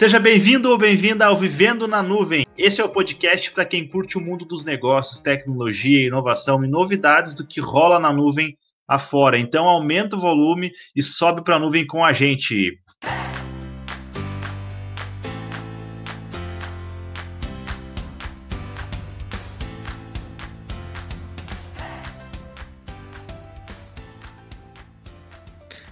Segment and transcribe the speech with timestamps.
[0.00, 2.46] Seja bem-vindo ou bem-vinda ao Vivendo na Nuvem.
[2.56, 7.34] Esse é o podcast para quem curte o mundo dos negócios, tecnologia, inovação e novidades
[7.34, 8.56] do que rola na nuvem
[8.88, 9.38] afora.
[9.38, 12.78] Então aumenta o volume e sobe para a nuvem com a gente.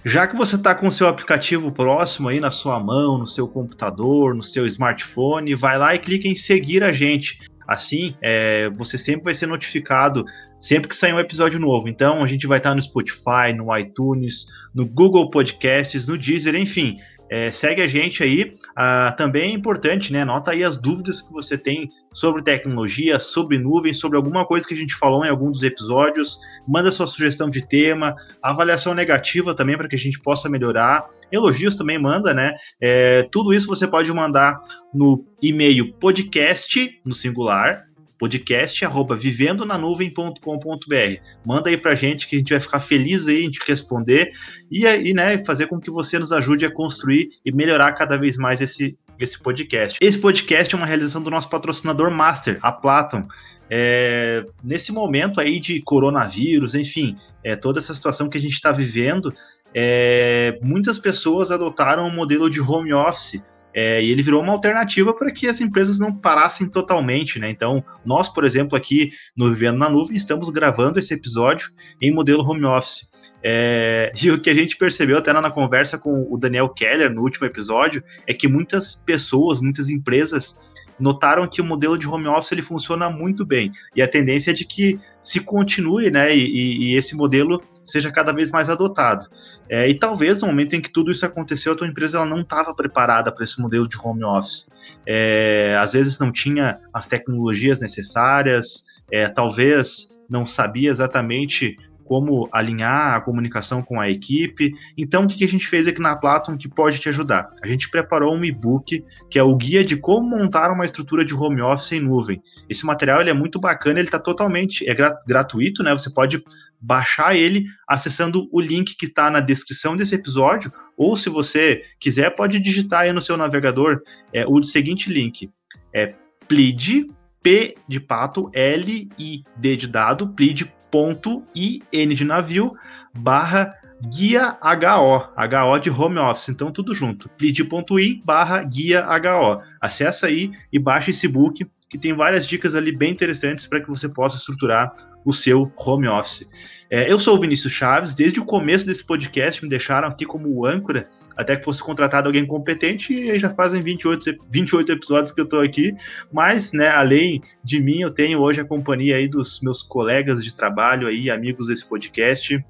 [0.09, 3.47] Já que você está com o seu aplicativo próximo aí na sua mão, no seu
[3.47, 7.37] computador, no seu smartphone, vai lá e clica em seguir a gente.
[7.67, 10.25] Assim, é, você sempre vai ser notificado
[10.59, 11.87] sempre que sair um episódio novo.
[11.87, 16.97] Então, a gente vai estar no Spotify, no iTunes, no Google Podcasts, no Deezer, enfim.
[17.29, 18.53] É, segue a gente aí.
[18.75, 20.25] Ah, também é importante, né?
[20.25, 24.73] Nota aí as dúvidas que você tem sobre tecnologia, sobre nuvem, sobre alguma coisa que
[24.73, 26.39] a gente falou em algum dos episódios.
[26.67, 31.07] Manda sua sugestão de tema, avaliação negativa também para que a gente possa melhorar.
[31.31, 32.53] Elogios também manda, né?
[32.81, 34.59] É, tudo isso você pode mandar
[34.93, 37.85] no e-mail podcast, no singular,
[38.19, 41.21] podcast arroba vivendonaNuvem.com.br.
[41.45, 44.29] Manda aí pra gente que a gente vai ficar feliz aí te responder
[44.69, 48.37] e, e né, fazer com que você nos ajude a construir e melhorar cada vez
[48.37, 49.97] mais esse, esse podcast.
[50.01, 53.25] Esse podcast é uma realização do nosso patrocinador master, a Platon.
[53.71, 58.71] É, nesse momento aí de coronavírus, enfim, é, toda essa situação que a gente está
[58.71, 59.33] vivendo,
[59.73, 63.41] é, muitas pessoas adotaram o um modelo de home office
[63.73, 67.49] é, e ele virou uma alternativa para que as empresas não parassem totalmente, né?
[67.49, 71.69] Então, nós, por exemplo, aqui no Vivendo na Nuvem, estamos gravando esse episódio
[72.01, 73.07] em modelo home office.
[73.43, 77.21] É, e o que a gente percebeu até na conversa com o Daniel Keller no
[77.21, 80.57] último episódio é que muitas pessoas, muitas empresas
[80.99, 83.71] notaram que o modelo de home office ele funciona muito bem.
[83.95, 86.35] E a tendência é de que se continue, né?
[86.35, 89.25] E, e esse modelo seja cada vez mais adotado.
[89.67, 92.41] É, e talvez no momento em que tudo isso aconteceu, a tua empresa ela não
[92.41, 94.67] estava preparada para esse modelo de home office.
[95.05, 101.77] É, às vezes não tinha as tecnologias necessárias, é, talvez não sabia exatamente
[102.09, 104.73] como alinhar a comunicação com a equipe.
[104.97, 107.51] Então, o que a gente fez aqui na Platon que pode te ajudar?
[107.61, 111.35] A gente preparou um e-book que é o guia de como montar uma estrutura de
[111.35, 112.41] home office em nuvem.
[112.67, 114.95] Esse material ele é muito bacana, ele está totalmente é
[115.27, 115.91] gratuito, né?
[115.91, 116.43] Você pode
[116.81, 122.31] baixar ele acessando o link que está na descrição desse episódio, ou se você quiser,
[122.31, 124.01] pode digitar aí no seu navegador
[124.33, 125.47] é, o seguinte link:
[125.93, 126.15] é
[126.47, 127.07] plead,
[127.43, 132.75] P de pato, L, I, D de dado, plead ponto n de navio
[133.13, 133.73] barra
[134.07, 139.61] guia HO, HO de home office, então tudo junto, plead.in barra guia HO.
[139.81, 143.89] Acessa aí e baixa esse book que tem várias dicas ali bem interessantes para que
[143.89, 144.93] você possa estruturar
[145.25, 146.49] o seu home office.
[146.89, 150.65] É, eu sou o Vinícius Chaves, desde o começo desse podcast me deixaram aqui como
[150.65, 151.07] âncora,
[151.39, 155.45] até que fosse contratado alguém competente, e aí já fazem 28, 28 episódios que eu
[155.45, 155.95] estou aqui,
[156.29, 160.53] mas, né, além de mim, eu tenho hoje a companhia aí dos meus colegas de
[160.53, 162.61] trabalho aí, amigos desse podcast,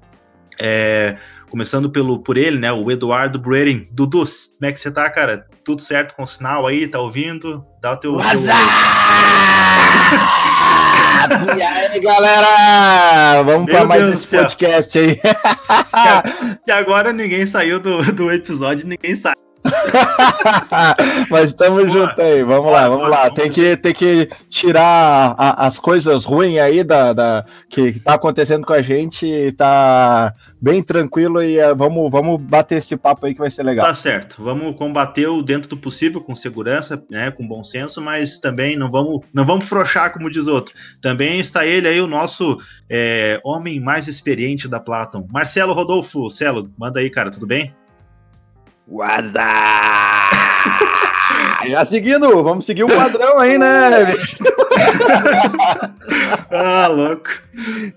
[0.56, 1.16] é,
[1.50, 3.88] começando pelo, por ele, né, o Eduardo Bruering.
[3.90, 5.48] Dudu, como é que você tá, cara?
[5.64, 6.86] Tudo certo com o sinal aí?
[6.86, 7.66] Tá ouvindo?
[7.82, 8.18] Dá o teu...
[11.58, 13.42] E aí, galera?
[13.42, 15.16] Vamos para mais Deus esse podcast aí.
[16.64, 19.34] que agora ninguém saiu do, do episódio, ninguém sai.
[21.30, 23.30] Mas estamos juntos aí, vamos lá, vamos lá.
[23.30, 28.66] Tem que, tem que tirar a, as coisas ruins aí da, da, que está acontecendo
[28.66, 33.40] com a gente, tá bem tranquilo e uh, vamos, vamos bater esse papo aí que
[33.40, 33.86] vai ser legal.
[33.86, 38.38] Tá certo, vamos combater o dentro do possível, com segurança, né, com bom senso, mas
[38.38, 40.74] também não vamos, não vamos frouxar, como diz outro.
[41.00, 42.58] Também está ele aí, o nosso
[42.88, 46.30] é, homem mais experiente da Platon, Marcelo Rodolfo.
[46.30, 47.72] Celo, manda aí, cara, tudo bem?
[48.90, 50.36] WhatsApp!
[51.68, 53.66] Já seguindo, vamos seguir o padrão aí, né?
[56.50, 57.28] ah, louco.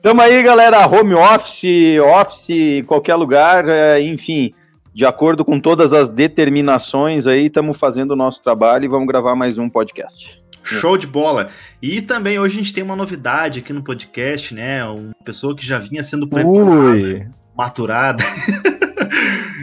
[0.03, 0.85] Tamo aí, galera.
[0.85, 4.53] Home office, office, qualquer lugar, é, enfim,
[4.93, 9.35] de acordo com todas as determinações aí, estamos fazendo o nosso trabalho e vamos gravar
[9.35, 10.43] mais um podcast.
[10.63, 11.49] Show de bola.
[11.81, 14.85] E também hoje a gente tem uma novidade aqui no podcast, né?
[14.85, 18.23] Uma pessoa que já vinha sendo preparada, maturada.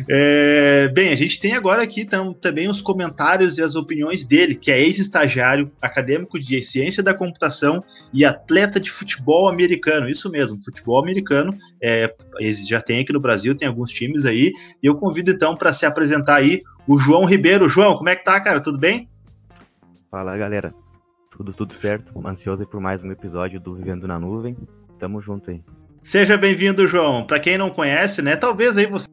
[0.09, 4.55] É, bem, a gente tem agora aqui tam, também os comentários e as opiniões dele,
[4.55, 7.83] que é ex-estagiário, acadêmico de ciência da computação
[8.13, 10.09] e atleta de futebol americano.
[10.09, 11.57] Isso mesmo, futebol americano.
[11.83, 12.15] É,
[12.69, 14.53] já tem aqui no Brasil, tem alguns times aí.
[14.83, 17.69] E eu convido então para se apresentar aí o João Ribeiro.
[17.69, 18.61] João, como é que tá, cara?
[18.61, 19.09] Tudo bem?
[20.11, 20.75] Fala, galera.
[21.31, 22.13] Tudo, tudo certo.
[22.27, 24.57] Ansioso por mais um episódio do Vivendo na Nuvem.
[24.99, 25.63] Tamo junto aí.
[26.03, 27.27] Seja bem-vindo, João.
[27.27, 28.37] Para quem não conhece, né?
[28.37, 29.07] Talvez aí você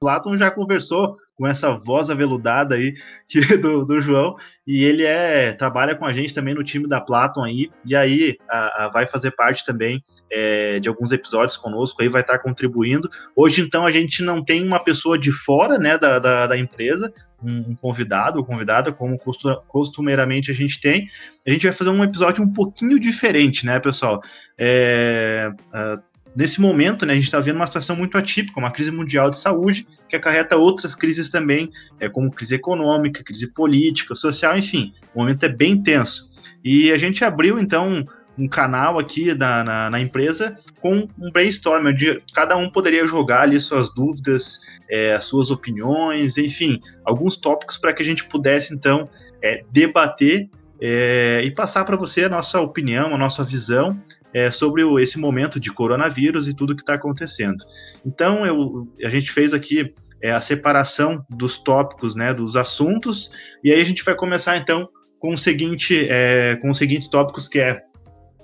[0.00, 2.94] Platon já conversou com essa voz aveludada aí
[3.28, 4.34] que, do, do João,
[4.66, 8.38] e ele é trabalha com a gente também no time da Platon aí, e aí
[8.48, 13.10] a, a vai fazer parte também é, de alguns episódios conosco, aí vai estar contribuindo.
[13.36, 17.12] Hoje, então, a gente não tem uma pessoa de fora né, da, da, da empresa,
[17.42, 19.18] um, um convidado ou convidada, como
[19.66, 21.08] costumeiramente a gente tem.
[21.46, 24.22] A gente vai fazer um episódio um pouquinho diferente, né, pessoal?
[24.58, 28.90] É, uh, nesse momento, né, a gente está vendo uma situação muito atípica, uma crise
[28.90, 34.56] mundial de saúde, que acarreta outras crises também, é, como crise econômica, crise política, social,
[34.56, 36.28] enfim, o momento é bem tenso.
[36.64, 38.04] E a gente abriu, então,
[38.38, 43.42] um canal aqui na, na, na empresa com um brainstorm, onde cada um poderia jogar
[43.42, 48.74] ali suas dúvidas, é, as suas opiniões, enfim, alguns tópicos para que a gente pudesse,
[48.74, 49.08] então,
[49.42, 50.48] é, debater
[50.80, 54.00] é, e passar para você a nossa opinião, a nossa visão
[54.34, 57.64] é, sobre o, esse momento de coronavírus e tudo que está acontecendo.
[58.04, 59.92] Então, eu, a gente fez aqui
[60.22, 63.30] é, a separação dos tópicos, né, dos assuntos,
[63.64, 64.88] e aí a gente vai começar então
[65.18, 67.82] com o seguinte, é, com os seguintes tópicos que é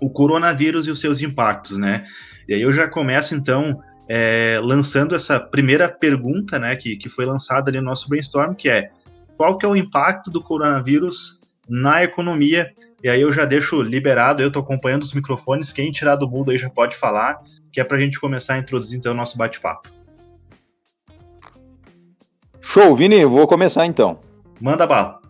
[0.00, 2.04] o coronavírus e os seus impactos, né?
[2.46, 7.24] E aí eu já começo então é, lançando essa primeira pergunta, né, que, que foi
[7.24, 8.90] lançada ali no nosso brainstorm, que é
[9.36, 12.72] qual que é o impacto do coronavírus na economia
[13.02, 16.50] e aí eu já deixo liberado, eu estou acompanhando os microfones, quem tirar do mudo
[16.50, 17.40] aí já pode falar,
[17.72, 19.88] que é para a gente começar a introduzir então o nosso bate-papo.
[22.60, 24.18] Show, Vini, vou começar então.
[24.60, 25.20] Manda bala.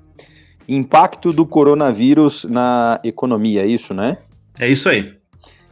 [0.69, 4.17] Impacto do coronavírus na economia, é isso, né?
[4.59, 5.15] É isso aí.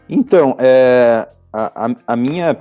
[0.08, 2.56] Então, é, a, a, minha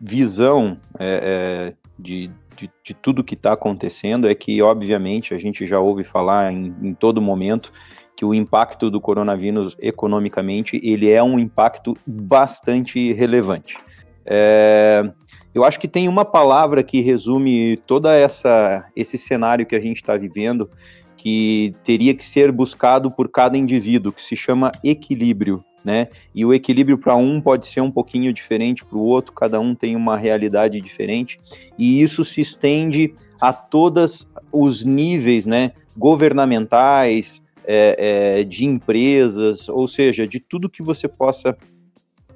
[0.00, 5.66] visão é, é, de, de, de, tudo que está acontecendo é que, obviamente, a gente
[5.66, 7.72] já ouve falar em, em todo momento
[8.16, 13.78] que o impacto do coronavírus economicamente ele é um impacto bastante relevante.
[14.26, 15.08] É,
[15.54, 19.96] eu acho que tem uma palavra que resume toda essa esse cenário que a gente
[19.96, 20.68] está vivendo,
[21.16, 26.08] que teria que ser buscado por cada indivíduo, que se chama equilíbrio, né?
[26.34, 29.74] E o equilíbrio para um pode ser um pouquinho diferente para o outro, cada um
[29.74, 31.40] tem uma realidade diferente,
[31.78, 35.72] e isso se estende a todos os níveis, né?
[35.96, 41.56] Governamentais, é, é, de empresas, ou seja, de tudo que você possa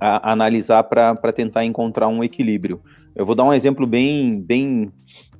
[0.00, 2.80] a, analisar para tentar encontrar um equilíbrio.
[3.14, 4.90] Eu vou dar um exemplo bem, bem,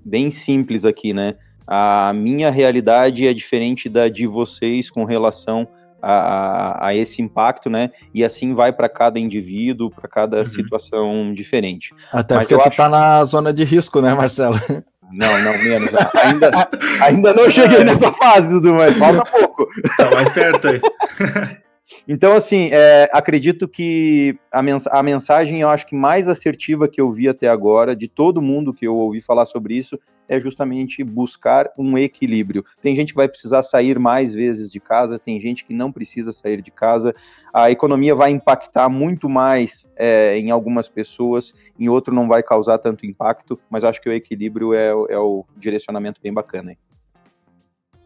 [0.04, 1.36] bem simples aqui, né?
[1.66, 5.66] A minha realidade é diferente da de vocês com relação
[6.02, 7.90] a, a esse impacto, né?
[8.12, 10.46] E assim vai para cada indivíduo, para cada uhum.
[10.46, 11.94] situação diferente.
[12.12, 12.76] Até Mas porque tu acho...
[12.76, 14.58] tá na zona de risco, né, Marcelo?
[15.12, 15.90] Não, não, menos.
[16.24, 16.68] Ainda,
[17.02, 19.68] ainda não cheguei nessa fase, Dudu, mas falta pouco.
[19.98, 20.80] Tá mais perto aí.
[22.06, 27.00] Então, assim, é, acredito que a, mens a mensagem, eu acho que mais assertiva que
[27.00, 29.98] eu vi até agora, de todo mundo que eu ouvi falar sobre isso,
[30.28, 32.64] é justamente buscar um equilíbrio.
[32.80, 36.32] Tem gente que vai precisar sair mais vezes de casa, tem gente que não precisa
[36.32, 37.14] sair de casa.
[37.52, 42.78] A economia vai impactar muito mais é, em algumas pessoas, em outro não vai causar
[42.78, 46.70] tanto impacto, mas acho que o equilíbrio é, é o direcionamento bem bacana.
[46.70, 46.91] Aí.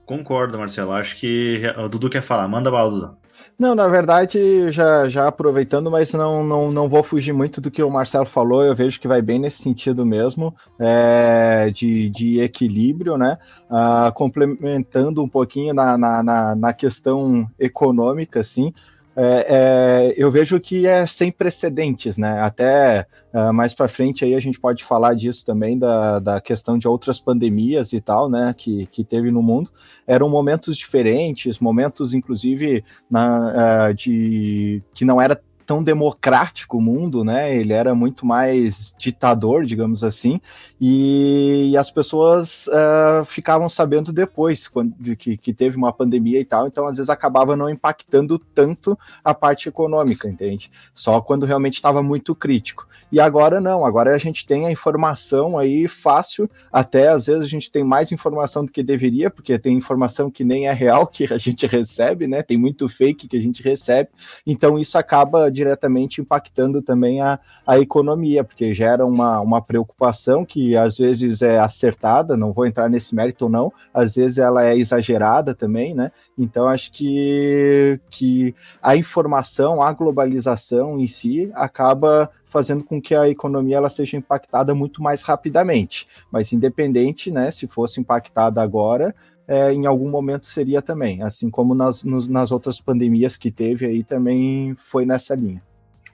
[0.06, 0.92] Concordo, Marcelo.
[0.92, 2.46] Acho que o Dudu quer falar.
[2.48, 3.16] Manda bala, Dudu.
[3.58, 7.82] Não, na verdade, já, já aproveitando, mas não, não, não vou fugir muito do que
[7.82, 13.16] o Marcelo falou, eu vejo que vai bem nesse sentido mesmo, é, de, de equilíbrio,
[13.16, 13.38] né?
[13.70, 18.72] Uh, complementando um pouquinho na, na, na, na questão econômica, assim,
[19.18, 22.38] é, é, eu vejo que é sem precedentes, né?
[22.42, 26.76] Até uh, mais para frente aí a gente pode falar disso também da, da questão
[26.76, 28.54] de outras pandemias e tal, né?
[28.54, 29.70] Que, que teve no mundo.
[30.06, 37.24] Eram momentos diferentes, momentos inclusive na, uh, de que não era tão democrático o mundo,
[37.24, 37.54] né?
[37.54, 40.40] Ele era muito mais ditador, digamos assim,
[40.80, 46.44] e, e as pessoas uh, ficavam sabendo depois quando, que, que, teve uma pandemia e
[46.44, 50.70] tal, então às vezes acabava não impactando tanto a parte econômica, entende?
[50.94, 52.86] Só quando realmente estava muito crítico.
[53.10, 57.48] E agora não, agora a gente tem a informação aí fácil, até às vezes a
[57.48, 61.32] gente tem mais informação do que deveria, porque tem informação que nem é real que
[61.32, 62.42] a gente recebe, né?
[62.42, 64.10] Tem muito fake que a gente recebe,
[64.46, 70.76] então isso acaba diretamente impactando também a, a economia, porque gera uma, uma preocupação que
[70.76, 74.76] às vezes é acertada, não vou entrar nesse mérito ou não, às vezes ela é
[74.76, 76.12] exagerada também, né?
[76.38, 83.28] Então acho que, que a informação, a globalização em si acaba fazendo com que a
[83.28, 86.06] economia ela seja impactada muito mais rapidamente.
[86.32, 89.14] Mas independente, né, se fosse impactada agora,
[89.46, 93.84] é, em algum momento seria também, assim como nas, nos, nas outras pandemias que teve
[93.84, 95.62] aí também foi nessa linha.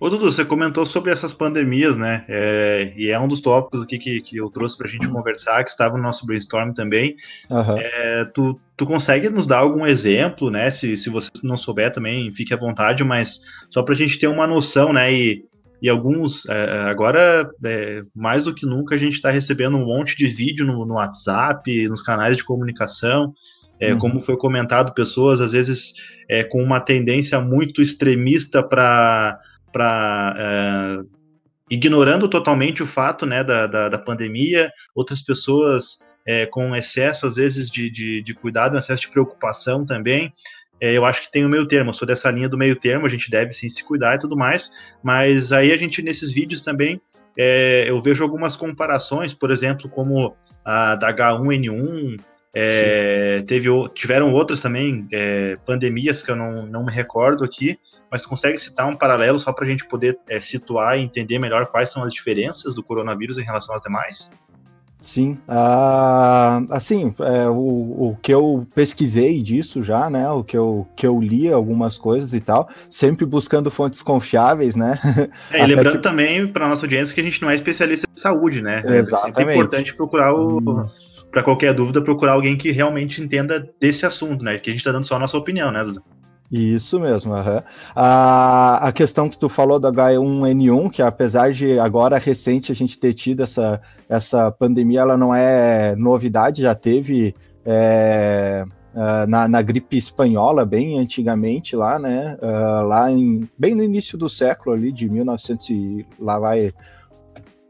[0.01, 2.25] Ô, Dudu, você comentou sobre essas pandemias, né?
[2.27, 5.63] É, e é um dos tópicos aqui que, que eu trouxe para a gente conversar,
[5.63, 7.15] que estava no nosso brainstorm também.
[7.49, 7.79] Uhum.
[7.79, 10.73] É, tu, tu consegue nos dar algum exemplo, né?
[10.73, 14.27] Se, se você não souber também, fique à vontade, mas só para a gente ter
[14.27, 15.15] uma noção, né?
[15.15, 15.45] E,
[15.83, 20.17] e alguns, é, agora, é, mais do que nunca, a gente está recebendo um monte
[20.17, 23.35] de vídeo no, no WhatsApp, nos canais de comunicação.
[23.81, 23.99] É, uhum.
[23.99, 25.93] Como foi comentado, pessoas às vezes
[26.31, 29.41] é, com uma tendência muito extremista para
[29.73, 31.05] para é,
[31.69, 37.37] ignorando totalmente o fato né, da, da, da pandemia, outras pessoas é, com excesso, às
[37.37, 40.33] vezes, de, de, de, cuidado, excesso de preocupação também.
[40.83, 43.07] É, eu acho que tem o meio termo, eu sou dessa linha do meio termo,
[43.07, 44.69] a gente deve sim se cuidar e tudo mais,
[45.01, 47.01] mas aí a gente, nesses vídeos também,
[47.39, 50.35] é, eu vejo algumas comparações, por exemplo, como
[50.65, 52.21] a da H1N1,
[52.53, 57.79] é, teve, tiveram outras também, é, pandemias que eu não, não me recordo aqui,
[58.11, 61.39] mas tu consegue citar um paralelo só para a gente poder é, situar e entender
[61.39, 64.33] melhor quais são as diferenças do coronavírus em relação às demais?
[65.03, 67.57] Sim, uh, assim, é, o,
[68.13, 72.33] o que eu pesquisei disso já, né, o que eu, que eu li algumas coisas
[72.35, 74.99] e tal, sempre buscando fontes confiáveis, né.
[75.51, 76.03] É, e lembrando que...
[76.03, 78.81] também para nossa audiência que a gente não é especialista em saúde, né.
[78.87, 79.51] Exatamente.
[79.51, 80.89] É importante procurar o,
[81.33, 84.59] para qualquer dúvida, procurar alguém que realmente entenda desse assunto, né?
[84.59, 86.03] Que a gente está dando só a nossa opinião, né, Dudu?
[86.53, 87.63] Isso mesmo, uhum.
[87.97, 93.01] a, a questão que tu falou do H1N1, que apesar de agora recente a gente
[93.01, 99.63] ter tido essa, essa pandemia, ela não é novidade, já teve é, uh, na, na,
[99.63, 104.93] gripe espanhola, bem antigamente lá, né, uh, lá em, bem no início do século ali,
[104.93, 106.75] de 1900 e lá vai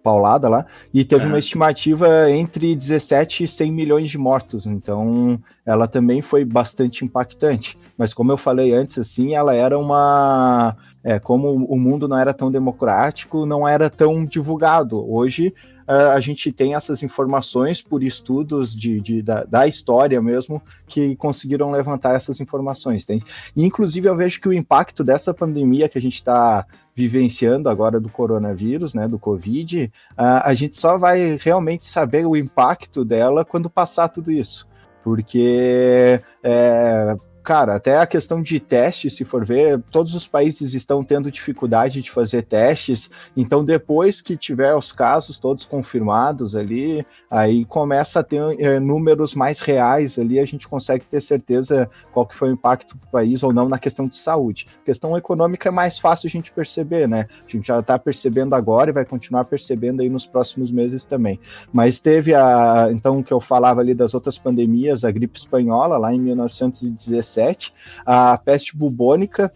[0.03, 5.87] paulada lá, e teve uma estimativa entre 17 e 100 milhões de mortos, então ela
[5.87, 7.79] também foi bastante impactante.
[7.97, 10.77] Mas como eu falei antes, assim, ela era uma.
[11.05, 15.09] É, como o mundo não era tão democrático, não era tão divulgado.
[15.09, 15.55] Hoje
[15.87, 21.71] a gente tem essas informações por estudos de, de da, da, história mesmo que conseguiram
[21.71, 23.05] levantar essas informações.
[23.05, 23.21] Tem?
[23.57, 27.99] E, inclusive, eu vejo que o impacto dessa pandemia que a gente está vivenciando agora
[27.99, 33.45] do coronavírus, né, do Covid, a, a gente só vai realmente saber o impacto dela
[33.45, 34.69] quando passar tudo isso.
[35.03, 41.03] Porque é, cara, até a questão de testes, se for ver, todos os países estão
[41.03, 47.65] tendo dificuldade de fazer testes, então depois que tiver os casos todos confirmados ali, aí
[47.65, 52.35] começa a ter é, números mais reais ali, a gente consegue ter certeza qual que
[52.35, 54.67] foi o impacto para o país ou não na questão de saúde.
[54.83, 57.27] A questão econômica é mais fácil a gente perceber, né?
[57.47, 61.39] A gente já está percebendo agora e vai continuar percebendo aí nos próximos meses também.
[61.73, 66.13] Mas teve a, então, que eu falava ali das outras pandemias, a gripe espanhola, lá
[66.13, 67.73] em 1917, 17,
[68.05, 69.53] a peste bubônica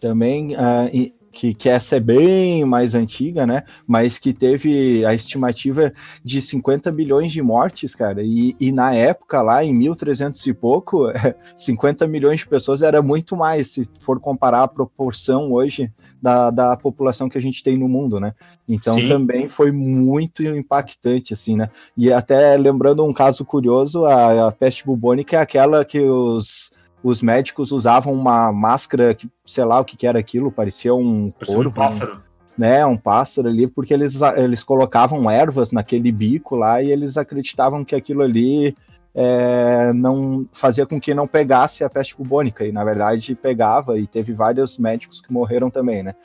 [0.00, 3.62] também uh, que, que essa é bem mais antiga, né?
[3.86, 5.92] Mas que teve a estimativa
[6.24, 8.22] de 50 bilhões de mortes, cara.
[8.24, 11.06] E, e na época, lá em 1300 e pouco,
[11.56, 16.76] 50 milhões de pessoas era muito mais, se for comparar a proporção hoje da, da
[16.76, 18.34] população que a gente tem no mundo, né?
[18.68, 19.08] Então Sim.
[19.08, 21.70] também foi muito impactante, assim, né?
[21.96, 26.76] E até lembrando um caso curioso, a, a peste bubônica é aquela que os
[27.08, 31.30] os médicos usavam uma máscara que, sei lá o que, que era aquilo, parecia um
[31.30, 31.70] corvo.
[31.70, 32.28] Um pássaro.
[32.56, 37.84] Né, um pássaro ali, porque eles, eles colocavam ervas naquele bico lá e eles acreditavam
[37.84, 38.76] que aquilo ali
[39.14, 44.08] é, não fazia com que não pegasse a peste bubônica, e na verdade pegava, e
[44.08, 46.16] teve vários médicos que morreram também, né?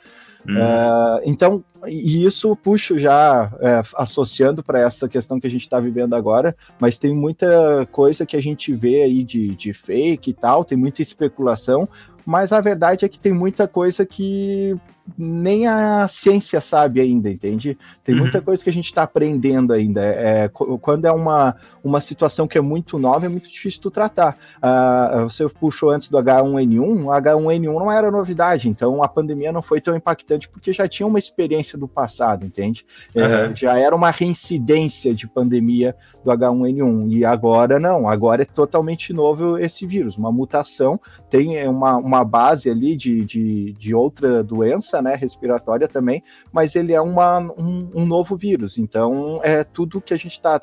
[0.48, 0.58] Hum.
[0.58, 5.78] É, então, e isso puxo já é, associando para essa questão que a gente está
[5.78, 10.34] vivendo agora, mas tem muita coisa que a gente vê aí de, de fake e
[10.34, 11.88] tal, tem muita especulação,
[12.24, 14.76] mas a verdade é que tem muita coisa que
[15.18, 17.76] nem a ciência sabe ainda, entende?
[18.02, 18.22] Tem uhum.
[18.22, 20.02] muita coisa que a gente está aprendendo ainda.
[20.02, 23.90] É, é quando é uma, uma situação que é muito nova, é muito difícil tu
[23.90, 24.36] tratar.
[24.56, 29.60] Uh, você puxou antes do H1N1, o H1N1 não era novidade, então a pandemia não
[29.60, 32.84] foi tão impactante porque já tinha uma experiência do passado, entende?
[33.14, 33.22] Uhum.
[33.22, 35.94] É, já era uma reincidência de pandemia
[36.24, 41.96] do H1N1, e agora não, agora é totalmente novo esse vírus, uma mutação, tem uma,
[41.96, 46.22] uma base ali de, de, de outra doença doença né, respiratória também,
[46.52, 48.78] mas ele é uma, um, um novo vírus.
[48.78, 50.60] Então, é tudo que a gente está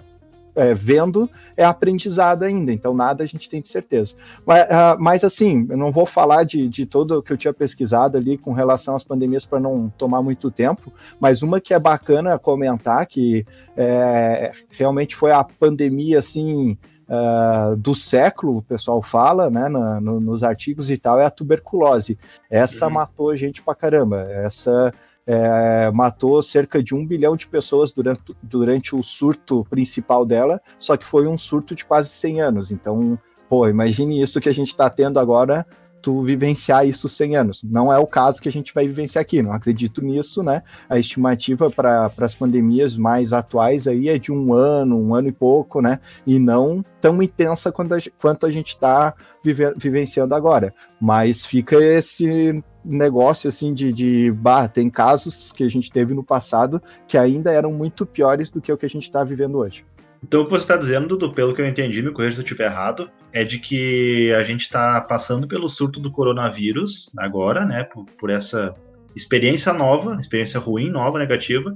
[0.53, 4.15] é, vendo é aprendizado ainda, então nada a gente tem de certeza.
[4.45, 7.53] Mas, uh, mas assim, eu não vou falar de, de tudo o que eu tinha
[7.53, 11.79] pesquisado ali com relação às pandemias para não tomar muito tempo, mas uma que é
[11.79, 13.45] bacana comentar, que
[13.77, 16.77] é, realmente foi a pandemia assim.
[17.11, 21.29] Uh, do século, o pessoal fala, né, na, no, nos artigos e tal, é a
[21.29, 22.17] tuberculose.
[22.49, 22.93] Essa uhum.
[22.93, 24.21] matou gente pra caramba.
[24.21, 24.93] Essa
[25.25, 30.97] é, matou cerca de um bilhão de pessoas durante, durante o surto principal dela, só
[30.97, 32.71] que foi um surto de quase 100 anos.
[32.71, 35.65] Então, pô, imagine isso que a gente está tendo agora
[36.01, 37.63] tu vivenciar isso 100 anos.
[37.63, 40.63] Não é o caso que a gente vai vivenciar aqui, não acredito nisso, né?
[40.89, 45.31] A estimativa para as pandemias mais atuais aí é de um ano, um ano e
[45.31, 45.99] pouco, né?
[46.25, 50.73] E não tão intensa quanto a, quanto a gente está vive, vivenciando agora.
[50.99, 56.23] Mas fica esse negócio assim de, de bah, tem casos que a gente teve no
[56.23, 59.85] passado que ainda eram muito piores do que o que a gente está vivendo hoje.
[60.23, 62.43] Então, o que você está dizendo, Dudu, pelo que eu entendi, me corrija se eu
[62.43, 67.83] estiver errado, é de que a gente está passando pelo surto do coronavírus agora, né,
[67.83, 68.75] por, por, essa
[69.15, 71.75] experiência nova, experiência ruim, nova, negativa,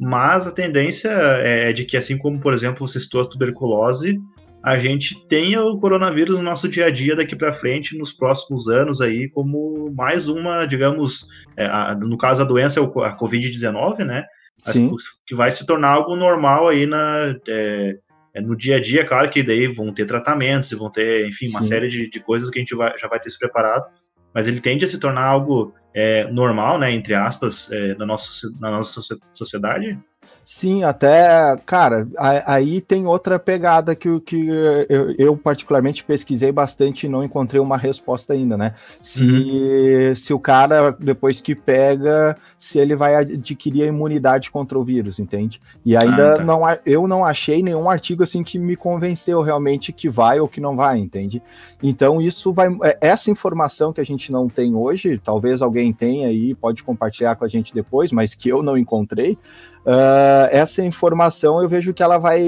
[0.00, 4.18] mas a tendência é de que, assim como, por exemplo, você citou a tuberculose,
[4.62, 8.66] a gente tenha o coronavírus no nosso dia a dia daqui para frente, nos próximos
[8.66, 13.98] anos aí, como mais uma, digamos, é, a, no caso a doença é a Covid-19,
[14.06, 14.24] né,
[14.58, 14.94] Sim.
[15.26, 17.98] que vai se tornar algo normal aí na, é,
[18.34, 21.48] é, no dia a dia, claro que daí vão ter tratamentos e vão ter, enfim,
[21.50, 21.68] uma Sim.
[21.68, 23.88] série de, de, coisas que a gente vai, já vai ter se preparado,
[24.34, 28.50] mas ele tende a se tornar algo é, normal, né, entre aspas, é, na, nossa,
[28.60, 29.00] na nossa
[29.32, 29.98] sociedade.
[30.44, 37.08] Sim, até, cara, aí tem outra pegada que, que eu, eu, particularmente pesquisei bastante e
[37.08, 38.74] não encontrei uma resposta ainda, né?
[39.00, 40.14] Se, uhum.
[40.14, 45.18] se o cara, depois que pega, se ele vai adquirir a imunidade contra o vírus,
[45.18, 45.60] entende?
[45.84, 46.44] E ainda ah, tá.
[46.44, 50.60] não, eu não achei nenhum artigo assim que me convenceu realmente que vai ou que
[50.60, 51.42] não vai, entende?
[51.82, 56.28] Então isso vai, é, essa informação que a gente não tem hoje, talvez alguém tenha
[56.28, 59.38] aí, pode compartilhar com a gente depois, mas que eu não encontrei,
[59.86, 62.42] Uh, essa informação eu vejo que ela vai,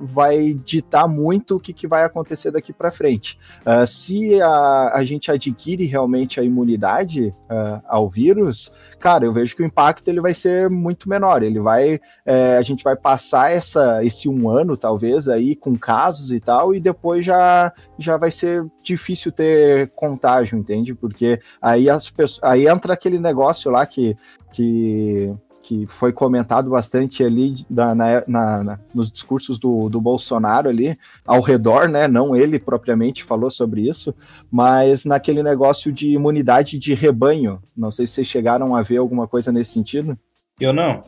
[0.00, 3.38] vai ditar muito o que, que vai acontecer daqui para frente.
[3.60, 9.54] Uh, se a, a gente adquire realmente a imunidade uh, ao vírus, cara, eu vejo
[9.54, 11.42] que o impacto ele vai ser muito menor.
[11.42, 16.30] Ele vai, é, a gente vai passar essa, esse um ano talvez aí com casos
[16.30, 20.94] e tal, e depois já, já vai ser difícil ter contágio, entende?
[20.94, 24.16] Porque aí as pessoas, aí entra aquele negócio lá que
[24.52, 30.68] que que foi comentado bastante ali da, na, na, na, nos discursos do, do Bolsonaro
[30.68, 32.08] ali, ao redor, né?
[32.08, 34.14] Não ele propriamente falou sobre isso,
[34.50, 37.60] mas naquele negócio de imunidade de rebanho.
[37.76, 40.18] Não sei se vocês chegaram a ver alguma coisa nesse sentido.
[40.58, 41.00] Eu não.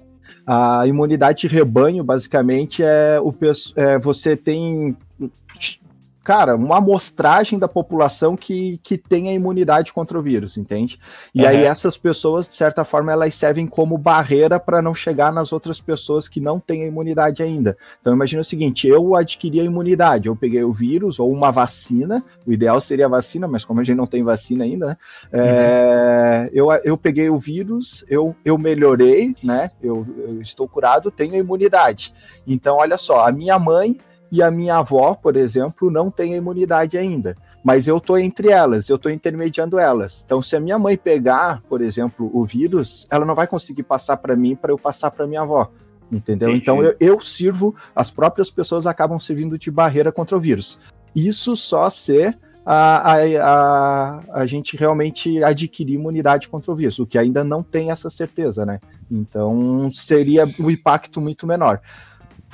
[0.46, 3.34] A imunidade de rebanho, basicamente, é, o,
[3.76, 4.96] é você tem
[6.24, 10.98] cara, uma amostragem da população que, que tem a imunidade contra o vírus, entende?
[11.34, 11.48] E uhum.
[11.48, 15.80] aí essas pessoas, de certa forma, elas servem como barreira para não chegar nas outras
[15.80, 17.76] pessoas que não têm a imunidade ainda.
[18.00, 22.24] Então imagina o seguinte, eu adquiri a imunidade, eu peguei o vírus ou uma vacina,
[22.46, 24.96] o ideal seria a vacina, mas como a gente não tem vacina ainda, né?
[25.32, 25.40] Uhum.
[25.40, 29.70] É, eu, eu peguei o vírus, eu, eu melhorei, né?
[29.82, 32.14] Eu, eu estou curado, tenho a imunidade.
[32.46, 33.98] Então, olha só, a minha mãe
[34.34, 37.36] e a minha avó, por exemplo, não tem a imunidade ainda.
[37.62, 40.24] Mas eu estou entre elas, eu estou intermediando elas.
[40.26, 44.16] Então, se a minha mãe pegar, por exemplo, o vírus, ela não vai conseguir passar
[44.16, 45.70] para mim para eu passar para minha avó.
[46.10, 46.48] Entendeu?
[46.48, 46.62] Entendi.
[46.62, 50.80] Então eu, eu, sirvo, as próprias pessoas acabam servindo de barreira contra o vírus.
[51.14, 52.34] Isso só se
[52.66, 57.62] a, a, a, a gente realmente adquirir imunidade contra o vírus, o que ainda não
[57.62, 58.80] tem essa certeza, né?
[59.08, 61.80] Então seria o um impacto muito menor.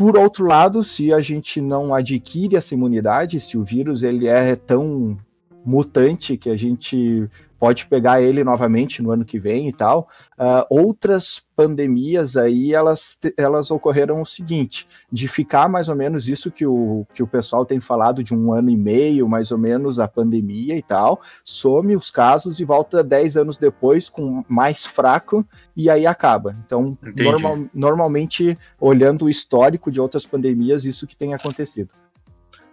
[0.01, 4.57] Por outro lado, se a gente não adquire essa imunidade, se o vírus ele é
[4.57, 5.15] tão
[5.63, 7.29] mutante que a gente
[7.61, 10.09] pode pegar ele novamente no ano que vem e tal.
[10.39, 16.51] Uh, outras pandemias aí, elas, elas ocorreram o seguinte, de ficar mais ou menos isso
[16.51, 20.01] que o, que o pessoal tem falado de um ano e meio, mais ou menos,
[20.01, 25.47] a pandemia e tal, some os casos e volta 10 anos depois com mais fraco
[25.77, 26.57] e aí acaba.
[26.65, 31.91] Então, normal, normalmente, olhando o histórico de outras pandemias, isso que tem acontecido.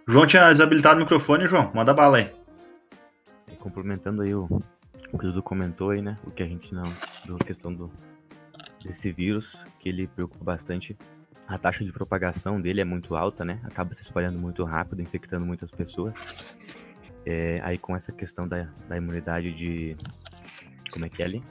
[0.08, 1.70] João tinha desabilitado o microfone, João.
[1.74, 2.30] Manda bala aí.
[3.58, 4.48] Complementando aí o,
[5.12, 6.18] o que o Dudu comentou aí, né?
[6.24, 6.84] O que a gente não.
[6.84, 7.90] A questão do,
[8.84, 10.96] desse vírus, que ele preocupa bastante.
[11.46, 13.58] A taxa de propagação dele é muito alta, né?
[13.64, 16.22] Acaba se espalhando muito rápido, infectando muitas pessoas.
[17.24, 19.96] É, aí com essa questão da, da imunidade de.
[20.90, 21.42] Como é que é ali?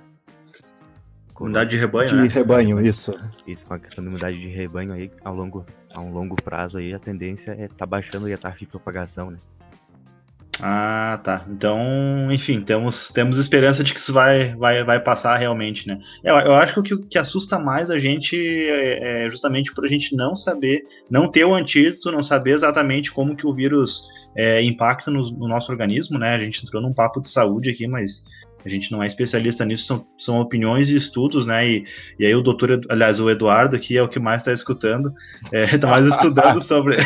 [1.39, 2.27] Imunidade de rebanho, de né?
[2.27, 3.13] rebanho, isso.
[3.45, 6.79] Isso, com a questão da imunidade de rebanho aí, ao longo, a um longo prazo
[6.79, 9.37] aí, a tendência é tá baixando a taxa de propagação, né?
[10.59, 11.45] Ah, tá.
[11.49, 15.99] Então, enfim, temos, temos esperança de que isso vai, vai, vai passar realmente, né?
[16.23, 19.85] Eu, eu acho que o que, que, assusta mais a gente é, é, justamente por
[19.85, 24.07] a gente não saber, não ter o antídoto, não saber exatamente como que o vírus
[24.35, 26.35] é, impacta no, no, nosso organismo, né?
[26.35, 28.23] A gente entrou num papo de saúde aqui, mas
[28.65, 31.67] A gente não é especialista nisso, são, são opiniões e estudos, né?
[31.67, 31.85] E,
[32.19, 35.13] e aí o doutor, aliás, o Eduardo aqui é o que mais está escutando,
[35.51, 36.97] está é, mais estudando sobre,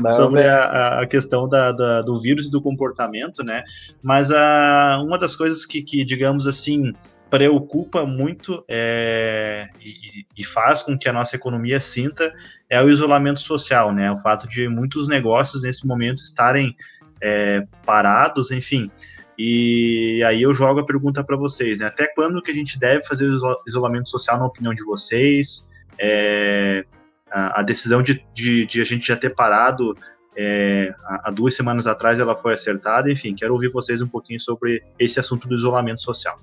[0.00, 0.48] não, sobre né?
[0.48, 3.64] a, a, questão da, da, do vírus e do comportamento, né?
[4.02, 6.92] Mas a, uma das coisas que, que digamos assim,
[7.34, 12.32] preocupa muito é, e, e, faz com que a nossa economia sinta
[12.70, 14.10] é o isolamento social, né?
[14.12, 16.76] O fato de muitos negócios nesse momento estarem
[17.20, 18.90] é, parados, enfim.
[19.38, 21.86] E aí eu jogo a pergunta para vocês, né?
[21.86, 25.68] Até quando que a gente deve fazer o isolamento social na opinião de vocês?
[25.98, 26.84] É,
[27.30, 29.96] a, a, decisão de, de, de, a gente já ter parado
[30.36, 34.82] é, há, duas semanas atrás ela foi acertada, enfim, quero ouvir vocês um pouquinho sobre
[34.98, 36.36] esse assunto do isolamento social.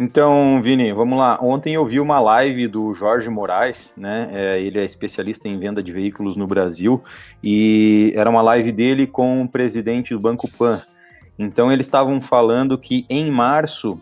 [0.00, 1.40] Então, Vini, vamos lá.
[1.42, 4.28] Ontem eu vi uma live do Jorge Moraes, né?
[4.32, 7.02] É, ele é especialista em venda de veículos no Brasil
[7.42, 10.82] e era uma live dele com o presidente do Banco Pan.
[11.38, 14.00] Então, eles estavam falando que em março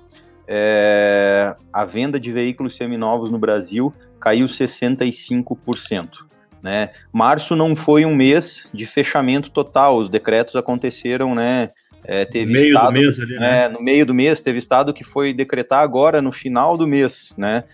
[0.48, 6.26] é, a venda de veículos seminovos no Brasil caiu 65%.
[6.62, 6.90] Né?
[7.12, 11.68] Março não foi um mês de fechamento total, os decretos aconteceram, né?
[12.02, 13.64] É, teve meio estado, do mês ali, né?
[13.64, 17.32] É, no meio do mês, teve estado que foi decretar agora no final do mês,
[17.36, 17.64] né?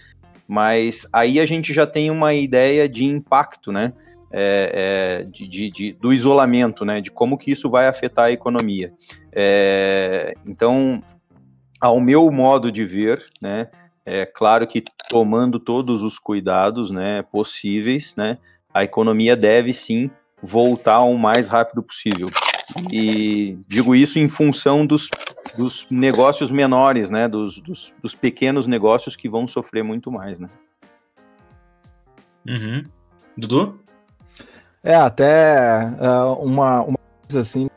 [0.48, 3.92] Mas aí a gente já tem uma ideia de impacto, né?
[4.34, 7.00] É, é, de, de, de, do isolamento, né?
[7.00, 8.92] De como que isso vai afetar a economia.
[9.30, 11.02] É, então,
[11.80, 13.68] ao meu modo de ver, né?
[14.04, 17.22] É claro que tomando todos os cuidados, né?
[17.22, 18.38] Possíveis, né?
[18.72, 20.10] A economia deve sim
[20.42, 22.28] voltar o mais rápido possível.
[22.90, 25.08] E digo isso em função dos,
[25.56, 27.28] dos negócios menores, né?
[27.28, 30.48] Dos, dos, dos, pequenos negócios que vão sofrer muito mais, né?
[32.46, 32.84] Uhum.
[33.36, 33.81] Dudu?
[34.82, 37.68] É, até uh, uma, uma coisa assim,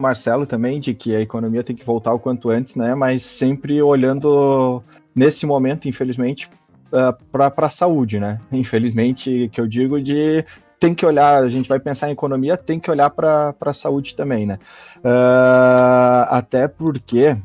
[0.00, 2.94] Marcelo também, de que a economia tem que voltar o quanto antes, né?
[2.94, 4.82] Mas sempre olhando
[5.14, 6.48] nesse momento, infelizmente,
[6.92, 8.40] uh, para a saúde, né?
[8.50, 10.44] Infelizmente, que eu digo de
[10.78, 14.14] tem que olhar, a gente vai pensar em economia, tem que olhar para a saúde
[14.14, 14.58] também, né?
[14.98, 17.36] Uh, até porque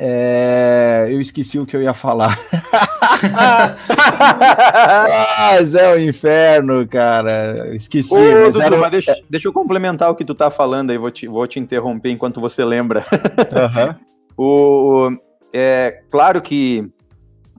[0.00, 2.36] é, eu esqueci o que eu ia falar.
[5.38, 7.74] mas é o inferno, cara.
[7.74, 8.14] Esqueci.
[8.14, 8.76] Ô, mas era...
[8.76, 11.58] mas deixa, deixa, eu complementar o que tu tá falando aí, vou te, vou te
[11.58, 13.04] interromper enquanto você lembra.
[13.08, 13.94] Uhum.
[14.36, 15.10] o,
[15.52, 16.90] é claro que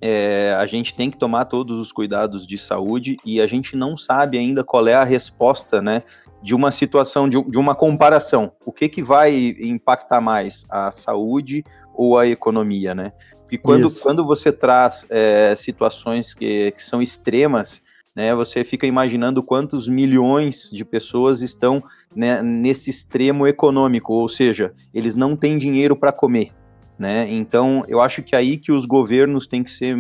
[0.01, 3.97] é, a gente tem que tomar todos os cuidados de saúde e a gente não
[3.97, 6.03] sabe ainda qual é a resposta, né,
[6.41, 8.53] de uma situação, de, de uma comparação.
[8.65, 11.63] O que, que vai impactar mais, a saúde
[11.99, 13.11] ou a economia, né?
[13.41, 17.81] Porque quando, quando você traz é, situações que, que são extremas,
[18.15, 21.83] né, você fica imaginando quantos milhões de pessoas estão
[22.15, 26.51] né, nesse extremo econômico, ou seja, eles não têm dinheiro para comer,
[26.97, 27.27] né?
[27.29, 29.97] Então, eu acho que aí que os governos têm que ser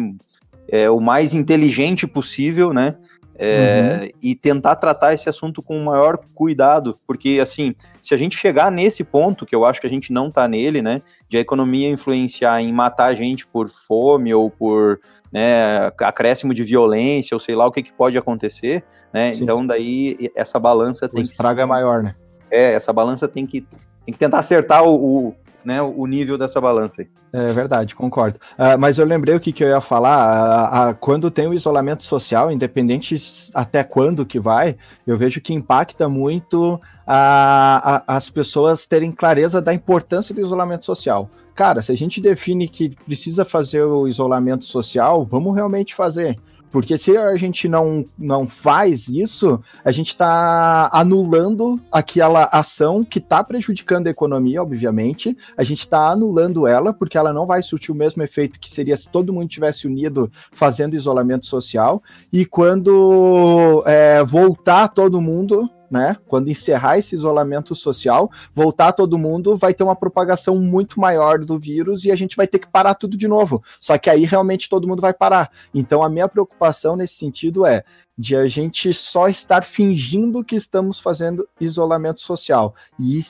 [0.69, 2.95] é, o mais inteligente possível, né?
[3.41, 4.09] É, uhum.
[4.21, 8.69] E tentar tratar esse assunto com o maior cuidado, porque assim, se a gente chegar
[8.69, 11.89] nesse ponto, que eu acho que a gente não tá nele, né, de a economia
[11.89, 14.99] influenciar em matar a gente por fome ou por
[15.31, 19.31] né, acréscimo de violência, ou sei lá o que, que pode acontecer, né?
[19.31, 19.43] Sim.
[19.43, 21.31] Então daí essa balança tem o que.
[21.31, 22.15] estrago é maior, né?
[22.51, 23.61] É, essa balança tem que,
[24.05, 27.07] tem que tentar acertar o, o né, o nível dessa balança aí.
[27.31, 28.39] É verdade, concordo.
[28.57, 30.89] Uh, mas eu lembrei o que, que eu ia falar.
[30.89, 33.15] Uh, uh, quando tem o isolamento social, independente
[33.53, 36.79] até quando que vai, eu vejo que impacta muito
[37.11, 41.27] as pessoas terem clareza da importância do isolamento social.
[41.55, 46.37] Cara, se a gente define que precisa fazer o isolamento social, vamos realmente fazer.
[46.71, 53.19] Porque se a gente não, não faz isso, a gente está anulando aquela ação que
[53.19, 55.35] está prejudicando a economia, obviamente.
[55.57, 58.95] A gente está anulando ela, porque ela não vai surtir o mesmo efeito que seria
[58.95, 62.01] se todo mundo tivesse unido fazendo isolamento social.
[62.31, 66.17] E quando é, voltar todo mundo né?
[66.27, 71.57] Quando encerrar esse isolamento social, voltar todo mundo, vai ter uma propagação muito maior do
[71.57, 73.61] vírus e a gente vai ter que parar tudo de novo.
[73.79, 75.49] Só que aí realmente todo mundo vai parar.
[75.73, 77.83] Então a minha preocupação nesse sentido é
[78.17, 82.75] de a gente só estar fingindo que estamos fazendo isolamento social.
[82.99, 83.21] E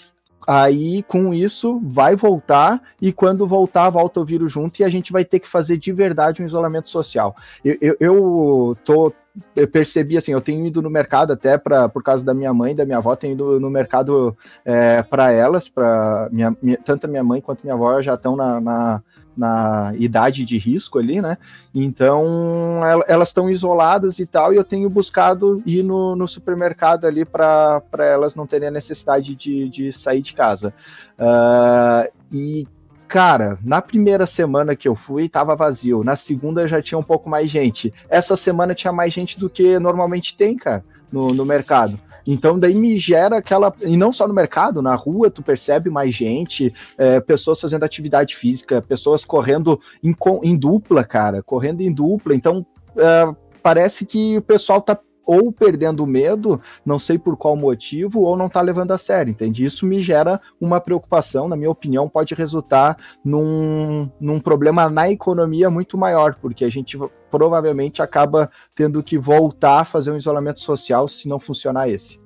[0.48, 5.12] aí com isso vai voltar e quando voltar volta o vírus junto e a gente
[5.12, 7.36] vai ter que fazer de verdade um isolamento social.
[7.64, 9.14] Eu, eu, eu tô
[9.56, 12.76] eu percebi assim, eu tenho ido no mercado até para por causa da minha mãe
[12.76, 17.08] da minha avó, tenho ido no mercado é, para elas, para minha, minha, tanto a
[17.08, 19.02] minha mãe quanto minha avó já estão na, na,
[19.36, 21.38] na, idade de risco ali, né?
[21.74, 27.26] Então elas estão isoladas e tal, e eu tenho buscado ir no, no supermercado ali
[27.26, 30.74] para elas não terem a necessidade de, de sair de casa.
[31.18, 32.68] Uh, e
[33.10, 36.04] cara, na primeira semana que eu fui, tava vazio.
[36.04, 37.92] Na segunda já tinha um pouco mais gente.
[38.08, 42.00] Essa semana tinha mais gente do que normalmente tem, cara, no, no mercado.
[42.26, 43.74] Então daí me gera aquela.
[43.82, 48.36] E não só no mercado, na rua tu percebe mais gente, é, pessoas fazendo atividade
[48.36, 52.36] física, pessoas correndo em, em dupla, cara, correndo em dupla.
[52.36, 52.64] Então
[52.96, 54.96] é, parece que o pessoal tá
[55.30, 59.64] ou perdendo medo, não sei por qual motivo, ou não está levando a sério, entende?
[59.64, 65.70] Isso me gera uma preocupação, na minha opinião, pode resultar num, num problema na economia
[65.70, 66.98] muito maior, porque a gente
[67.30, 72.20] provavelmente acaba tendo que voltar a fazer um isolamento social se não funcionar esse.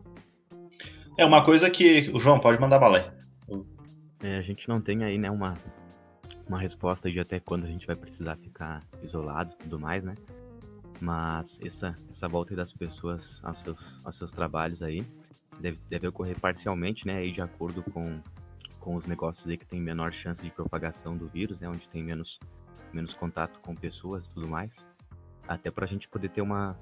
[1.17, 2.09] É uma coisa que.
[2.13, 3.13] O João, pode mandar bala
[4.23, 5.55] É, a gente não tem aí, né, uma,
[6.47, 10.15] uma resposta de até quando a gente vai precisar ficar isolado e tudo mais, né?
[11.03, 15.05] Mas essa, essa volta das pessoas aos seus, aos seus trabalhos aí
[15.59, 17.17] deve, deve ocorrer parcialmente, né?
[17.17, 18.21] Aí de acordo com,
[18.79, 21.67] com os negócios aí que tem menor chance de propagação do vírus, né?
[21.67, 22.39] Onde tem menos,
[22.93, 24.85] menos contato com pessoas e tudo mais.
[25.45, 26.79] Até para a gente poder ter uma,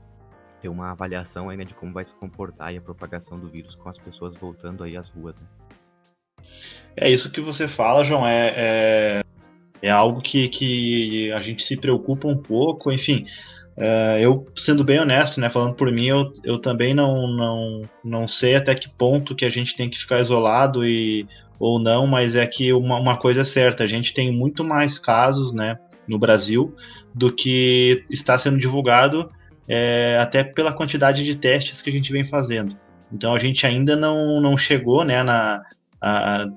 [0.61, 3.89] ter uma avaliação aí, né, de como vai se comportar a propagação do vírus com
[3.89, 5.47] as pessoas voltando aí às ruas, né?
[6.95, 9.23] É isso que você fala, João, é, é,
[9.81, 13.25] é algo que, que a gente se preocupa um pouco, enfim,
[13.77, 18.27] Uh, eu, sendo bem honesto, né, falando por mim, eu, eu também não, não, não
[18.27, 21.25] sei até que ponto que a gente tem que ficar isolado e,
[21.57, 24.99] ou não, mas é que uma, uma coisa é certa, a gente tem muito mais
[24.99, 26.75] casos né, no Brasil
[27.13, 29.31] do que está sendo divulgado,
[29.67, 32.75] é, até pela quantidade de testes que a gente vem fazendo.
[33.11, 35.61] Então a gente ainda não, não chegou né, na.
[36.01, 36.47] A,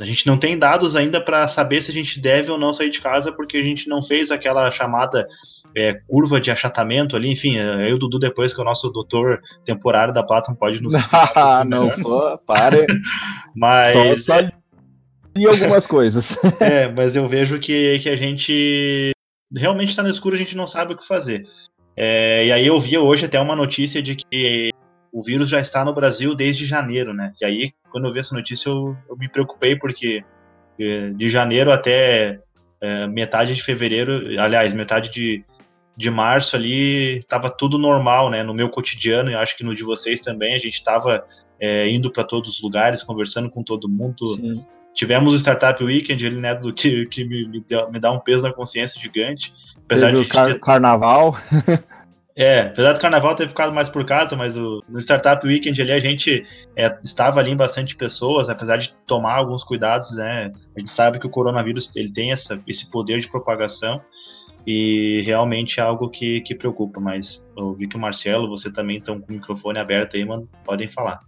[0.00, 2.90] a gente não tem dados ainda para saber se a gente deve ou não sair
[2.90, 5.28] de casa, porque a gente não fez aquela chamada
[5.76, 9.40] é, curva de achatamento ali, enfim, é, o Dudu depois que é o nosso doutor
[9.64, 10.94] temporário da Platon pode nos...
[11.34, 12.86] Ah, não só, pare.
[13.54, 13.88] mas...
[13.88, 14.62] Só, só
[15.36, 16.36] e algumas coisas.
[16.60, 19.12] é, mas eu vejo que, que a gente
[19.54, 21.46] realmente está no escuro, a gente não sabe o que fazer.
[21.96, 24.70] É, e aí eu vi hoje até uma notícia de que
[25.12, 27.32] o vírus já está no Brasil desde janeiro, né?
[27.40, 30.24] E aí, quando eu vi essa notícia, eu, eu me preocupei, porque
[30.80, 32.40] é, de janeiro até
[32.80, 35.44] é, metade de fevereiro, aliás, metade de,
[35.96, 38.42] de março ali estava tudo normal, né?
[38.42, 41.24] No meu cotidiano, e acho que no de vocês também, a gente estava
[41.60, 44.36] é, indo para todos os lugares, conversando com todo mundo.
[44.36, 44.64] Sim.
[44.94, 46.54] Tivemos o Startup Weekend ali, né?
[46.54, 49.52] Do que, que me, me, dá, me dá um peso na consciência gigante.
[49.84, 51.36] Apesar Teve de o car carnaval.
[52.34, 55.92] É, apesar do carnaval ter ficado mais por casa, mas o, no Startup Weekend ali
[55.92, 60.50] a gente é, estava ali em bastante pessoas, apesar de tomar alguns cuidados, né?
[60.74, 64.00] A gente sabe que o coronavírus ele tem essa, esse poder de propagação
[64.66, 68.96] e realmente é algo que, que preocupa, mas eu vi que o Marcelo, você também
[68.96, 71.20] estão com o microfone aberto aí, mano, podem falar.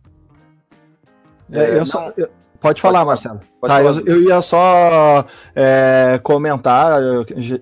[1.52, 2.30] É, eu, só, eu,
[2.64, 3.40] Pode falar, Marcelo.
[3.60, 4.00] Pode tá, falar.
[4.06, 5.22] Eu, eu, ia só
[5.54, 6.98] é, comentar,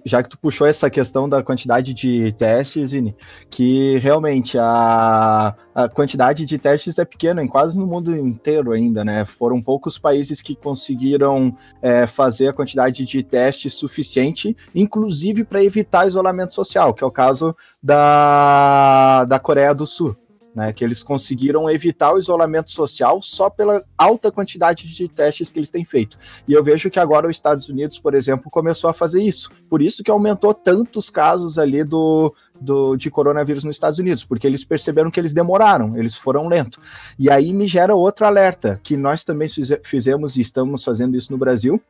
[0.06, 3.12] já que tu puxou essa questão da quantidade de testes, Zini,
[3.50, 9.04] que realmente a, a quantidade de testes é pequena, em quase no mundo inteiro ainda,
[9.04, 9.24] né?
[9.24, 16.06] Foram poucos países que conseguiram é, fazer a quantidade de testes suficiente, inclusive para evitar
[16.06, 20.16] isolamento social, que é o caso da, da Coreia do Sul
[20.54, 25.58] né, que eles conseguiram evitar o isolamento social só pela alta quantidade de testes que
[25.58, 26.18] eles têm feito.
[26.46, 29.50] E eu vejo que agora os Estados Unidos, por exemplo, começou a fazer isso.
[29.68, 34.46] Por isso que aumentou tantos casos ali do, do, de coronavírus nos Estados Unidos, porque
[34.46, 36.78] eles perceberam que eles demoraram, eles foram lentos.
[37.18, 39.48] E aí me gera outro alerta, que nós também
[39.82, 41.82] fizemos e estamos fazendo isso no Brasil,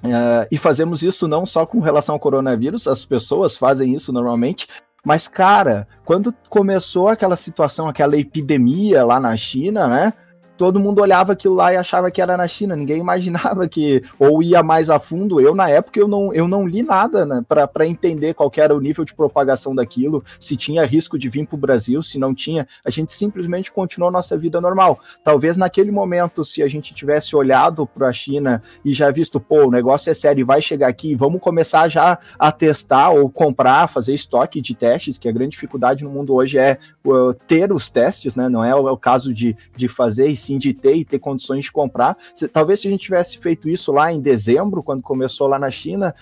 [0.00, 4.68] Uh, e fazemos isso não só com relação ao coronavírus, as pessoas fazem isso normalmente,
[5.04, 10.12] mas, cara, quando começou aquela situação, aquela epidemia lá na China, né?
[10.58, 14.42] Todo mundo olhava aquilo lá e achava que era na China, ninguém imaginava que, ou
[14.42, 15.40] ia mais a fundo.
[15.40, 18.80] Eu, na época, eu não, eu não li nada né, para entender qual era o
[18.80, 22.66] nível de propagação daquilo, se tinha risco de vir para o Brasil, se não tinha.
[22.84, 24.98] A gente simplesmente continuou nossa vida normal.
[25.22, 29.66] Talvez naquele momento, se a gente tivesse olhado para a China e já visto, pô,
[29.66, 34.12] o negócio é sério, vai chegar aqui, vamos começar já a testar ou comprar, fazer
[34.12, 38.34] estoque de testes, que a grande dificuldade no mundo hoje é uh, ter os testes,
[38.34, 38.48] né?
[38.48, 41.18] Não é o, é o caso de, de fazer e sim de ter e ter
[41.18, 42.16] condições de comprar.
[42.34, 45.70] Se, talvez se a gente tivesse feito isso lá em dezembro, quando começou lá na
[45.70, 46.14] China,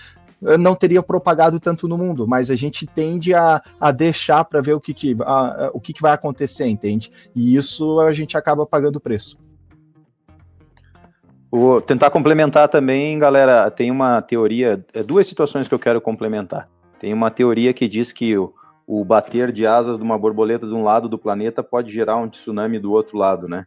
[0.43, 4.61] eh, não teria propagado tanto no mundo, mas a gente tende a, a deixar para
[4.61, 7.09] ver o, que, que, a, a, o que, que vai acontecer, entende?
[7.35, 9.37] E isso a gente acaba pagando o preço.
[11.49, 13.71] Vou tentar complementar também, galera.
[13.71, 16.69] Tem uma teoria, é duas situações que eu quero complementar.
[16.99, 18.53] Tem uma teoria que diz que o,
[18.85, 22.29] o bater de asas de uma borboleta de um lado do planeta pode gerar um
[22.29, 23.65] tsunami do outro lado, né?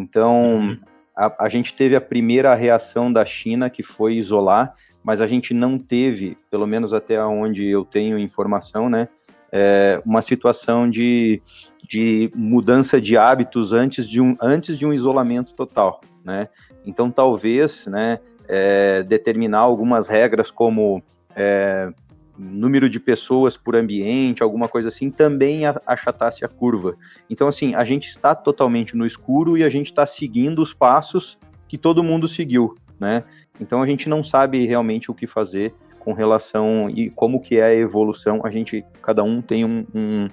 [0.00, 0.78] Então, uhum.
[1.16, 4.72] a, a gente teve a primeira reação da China, que foi isolar,
[5.04, 9.08] mas a gente não teve, pelo menos até onde eu tenho informação, né,
[9.52, 11.42] é, uma situação de,
[11.86, 16.48] de mudança de hábitos antes de um, antes de um isolamento total, né?
[16.86, 21.02] Então, talvez, né, é, determinar algumas regras como
[21.34, 21.90] é,
[22.40, 26.96] número de pessoas por ambiente, alguma coisa assim, também achatasse a curva.
[27.28, 31.38] Então, assim, a gente está totalmente no escuro e a gente está seguindo os passos
[31.68, 33.24] que todo mundo seguiu, né?
[33.60, 37.64] Então, a gente não sabe realmente o que fazer com relação e como que é
[37.64, 38.40] a evolução.
[38.42, 40.30] A gente, cada um tem um, um,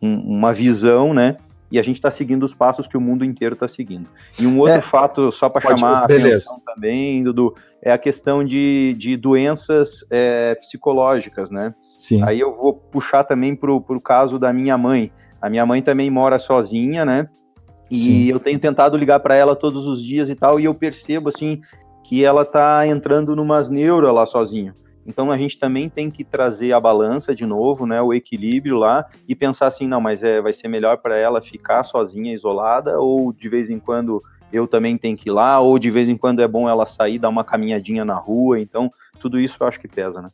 [0.00, 1.36] um, uma visão, né?
[1.70, 4.08] E a gente está seguindo os passos que o mundo inteiro está seguindo.
[4.40, 8.42] E um outro é, fato, só para chamar a atenção também, Dudu, é a questão
[8.42, 11.74] de, de doenças é, psicológicas, né?
[11.96, 12.22] Sim.
[12.22, 15.12] Aí eu vou puxar também para o caso da minha mãe.
[15.42, 17.28] A minha mãe também mora sozinha, né?
[17.90, 18.24] E Sim.
[18.26, 21.60] eu tenho tentado ligar para ela todos os dias e tal, e eu percebo, assim,
[22.04, 24.74] que ela tá entrando numas neuras lá sozinha.
[25.08, 29.06] Então a gente também tem que trazer a balança de novo, né, o equilíbrio lá
[29.26, 33.32] e pensar assim, não, mas é, vai ser melhor para ela ficar sozinha, isolada, ou
[33.32, 36.42] de vez em quando eu também tenho que ir lá, ou de vez em quando
[36.42, 38.60] é bom ela sair, dar uma caminhadinha na rua.
[38.60, 40.28] Então tudo isso eu acho que pesa, né?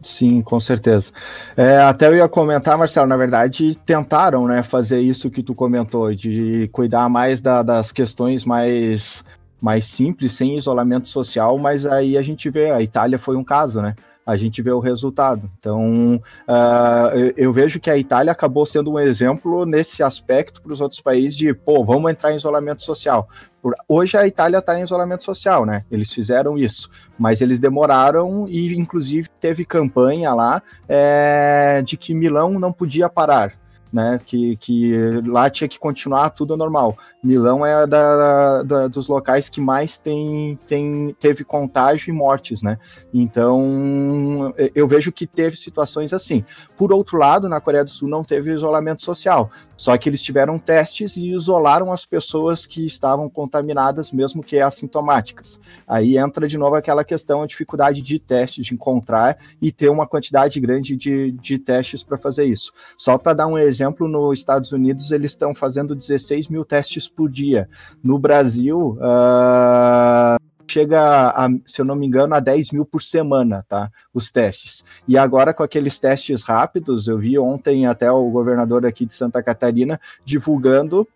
[0.00, 1.10] Sim, com certeza.
[1.56, 6.14] É, até eu ia comentar, Marcelo, na verdade, tentaram né, fazer isso que tu comentou,
[6.14, 9.24] de cuidar mais da, das questões mais,
[9.60, 13.82] mais simples, sem isolamento social, mas aí a gente vê, a Itália foi um caso,
[13.82, 13.94] né?
[14.30, 15.50] A gente vê o resultado.
[15.58, 16.14] Então,
[16.48, 21.00] uh, eu, vejo que a Itália acabou sendo um exemplo nesse aspecto para os outros
[21.00, 23.28] países de, pô, vamos entrar em isolamento social.
[23.60, 25.84] Por, hoje a Itália está em isolamento social, né?
[25.90, 26.88] Eles fizeram isso,
[27.18, 33.59] mas eles demoraram e, inclusive, teve campanha lá é, de que Milão não podia parar
[33.92, 34.20] né?
[34.24, 34.94] Que, que
[35.26, 36.96] lá tinha que continuar tudo normal.
[37.22, 42.78] Milão é da, da, dos locais que mais tem, tem, teve contágio e mortes, né?
[43.12, 46.44] Então eu vejo que teve situações assim.
[46.76, 49.50] Por outro lado, na Coreia do Sul não teve isolamento social,
[49.80, 55.58] só que eles tiveram testes e isolaram as pessoas que estavam contaminadas, mesmo que assintomáticas.
[55.88, 60.06] Aí entra de novo aquela questão, a dificuldade de testes, de encontrar e ter uma
[60.06, 62.74] quantidade grande de, de testes para fazer isso.
[62.94, 67.30] Só para dar um exemplo nos Estados Unidos eles estão fazendo 16 mil testes por
[67.30, 67.66] dia.
[68.04, 70.39] No Brasil, uh,
[70.70, 73.90] chega, a, se eu não me engano, a 10 mil por semana, tá?
[74.14, 74.84] Os testes.
[75.06, 79.42] E agora com aqueles testes rápidos, eu vi ontem até o governador aqui de Santa
[79.42, 81.06] Catarina divulgando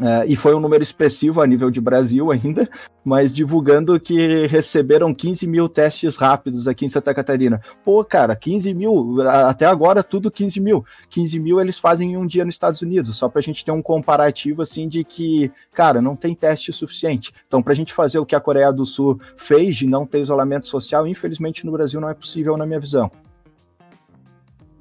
[0.00, 2.68] Uh, e foi um número expressivo a nível de Brasil ainda,
[3.04, 7.60] mas divulgando que receberam 15 mil testes rápidos aqui em Santa Catarina.
[7.84, 10.84] Pô, cara, 15 mil, até agora tudo 15 mil.
[11.08, 13.70] 15 mil eles fazem em um dia nos Estados Unidos, só para a gente ter
[13.70, 17.32] um comparativo assim de que, cara, não tem teste suficiente.
[17.46, 20.20] Então, para a gente fazer o que a Coreia do Sul fez de não ter
[20.20, 23.10] isolamento social, infelizmente no Brasil não é possível, na minha visão.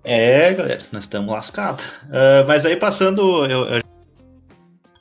[0.03, 1.85] É, galera, nós estamos lascados.
[1.85, 3.92] Uh, mas aí passando, eu, eu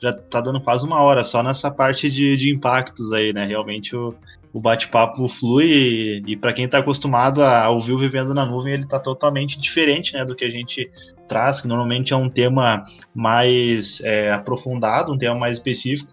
[0.03, 3.45] já tá dando quase uma hora só nessa parte de, de impactos aí, né?
[3.45, 4.13] Realmente o,
[4.51, 8.73] o bate-papo flui e, e para quem está acostumado a ouvir o Vivendo na Nuvem,
[8.73, 10.91] ele tá totalmente diferente, né, do que a gente
[11.25, 12.83] traz, que normalmente é um tema
[13.15, 16.11] mais é, aprofundado, um tema mais específico.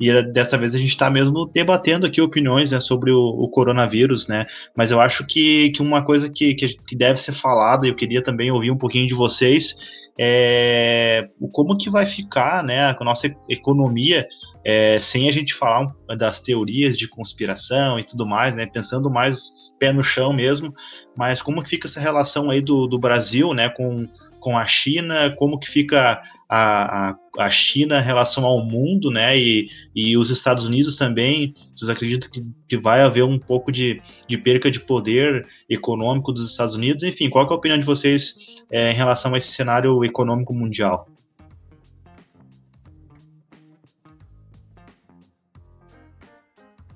[0.00, 3.48] E é, dessa vez a gente está mesmo debatendo aqui opiniões né, sobre o, o,
[3.48, 4.46] coronavírus, né?
[4.76, 8.22] Mas eu acho que, que uma coisa que, que, que deve ser falada, eu queria
[8.22, 9.76] também ouvir um pouquinho de vocês,
[10.18, 14.26] é, como que vai ficar né, a nossa economia
[14.70, 19.72] é, sem a gente falar das teorias de conspiração e tudo mais, né, pensando mais
[19.78, 20.74] pé no chão mesmo,
[21.16, 24.06] mas como que fica essa relação aí do, do Brasil né, com,
[24.38, 29.38] com a China, como que fica a, a, a China em relação ao mundo, né?
[29.38, 31.54] E, e os Estados Unidos também.
[31.74, 36.50] Vocês acreditam que, que vai haver um pouco de, de perca de poder econômico dos
[36.50, 37.04] Estados Unidos?
[37.04, 38.34] Enfim, qual é a opinião de vocês
[38.70, 41.06] é, em relação a esse cenário econômico mundial?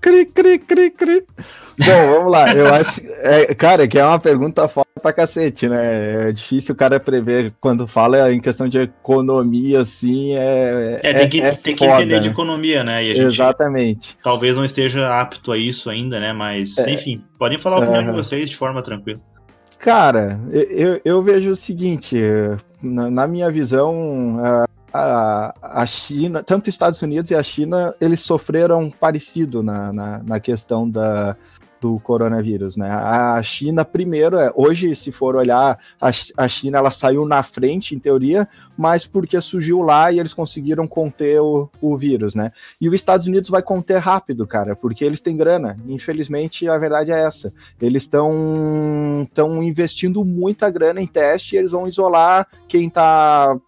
[0.03, 1.25] Cri, cri, cri, cri.
[1.79, 2.53] Bom, vamos lá.
[2.53, 3.01] Eu acho.
[3.21, 6.29] É, cara, que é uma pergunta foda pra cacete, né?
[6.29, 10.35] É difícil o cara prever quando fala em questão de economia, assim.
[10.37, 13.05] É, é tem, que, é tem foda, que entender de economia, né?
[13.05, 14.19] Gente, Exatamente.
[14.25, 16.33] Talvez não esteja apto a isso ainda, né?
[16.33, 19.21] Mas, é, enfim, podem falar a opinião de vocês de forma tranquila.
[19.79, 22.21] Cara, eu, eu vejo o seguinte,
[22.83, 28.21] na, na minha visão, a, a China, tanto os Estados Unidos e a China, eles
[28.21, 31.37] sofreram parecido na, na, na questão da,
[31.83, 32.89] do coronavírus, né?
[32.89, 37.99] A China primeiro, é, hoje se for olhar, a, China ela saiu na frente em
[37.99, 42.53] teoria, mas porque surgiu lá e eles conseguiram conter o, o vírus, né?
[42.81, 45.77] E os Estados Unidos vai conter rápido, cara, porque eles têm grana.
[45.89, 47.53] Infelizmente a verdade é essa.
[47.81, 53.59] Eles estão estão investindo muita grana em teste e eles vão isolar quem tá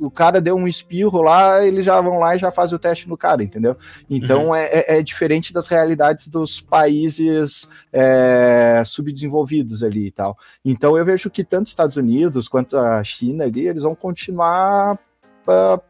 [0.00, 3.08] o cara deu um espirro lá, eles já vão lá e já fazem o teste
[3.08, 3.76] no cara, entendeu?
[4.08, 4.54] Então uhum.
[4.54, 10.36] é, é, é, diferente das realidades dos países é, subdesenvolvidos ali e tal.
[10.64, 14.94] Então eu vejo que tanto os Estados Unidos quanto a China ali, eles vão continuar
[14.94, 15.80] uh,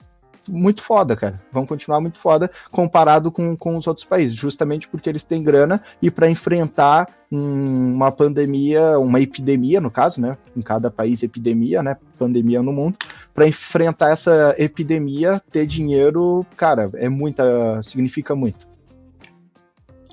[0.50, 1.42] muito foda, cara.
[1.50, 5.82] Vão continuar muito foda comparado com, com os outros países, justamente porque eles têm grana
[6.00, 10.36] e para enfrentar um, uma pandemia, uma epidemia, no caso, né?
[10.56, 11.96] Em cada país, epidemia, né?
[12.18, 12.96] Pandemia no mundo.
[13.34, 17.82] Para enfrentar essa epidemia, ter dinheiro, cara, é muita.
[17.82, 18.66] significa muito.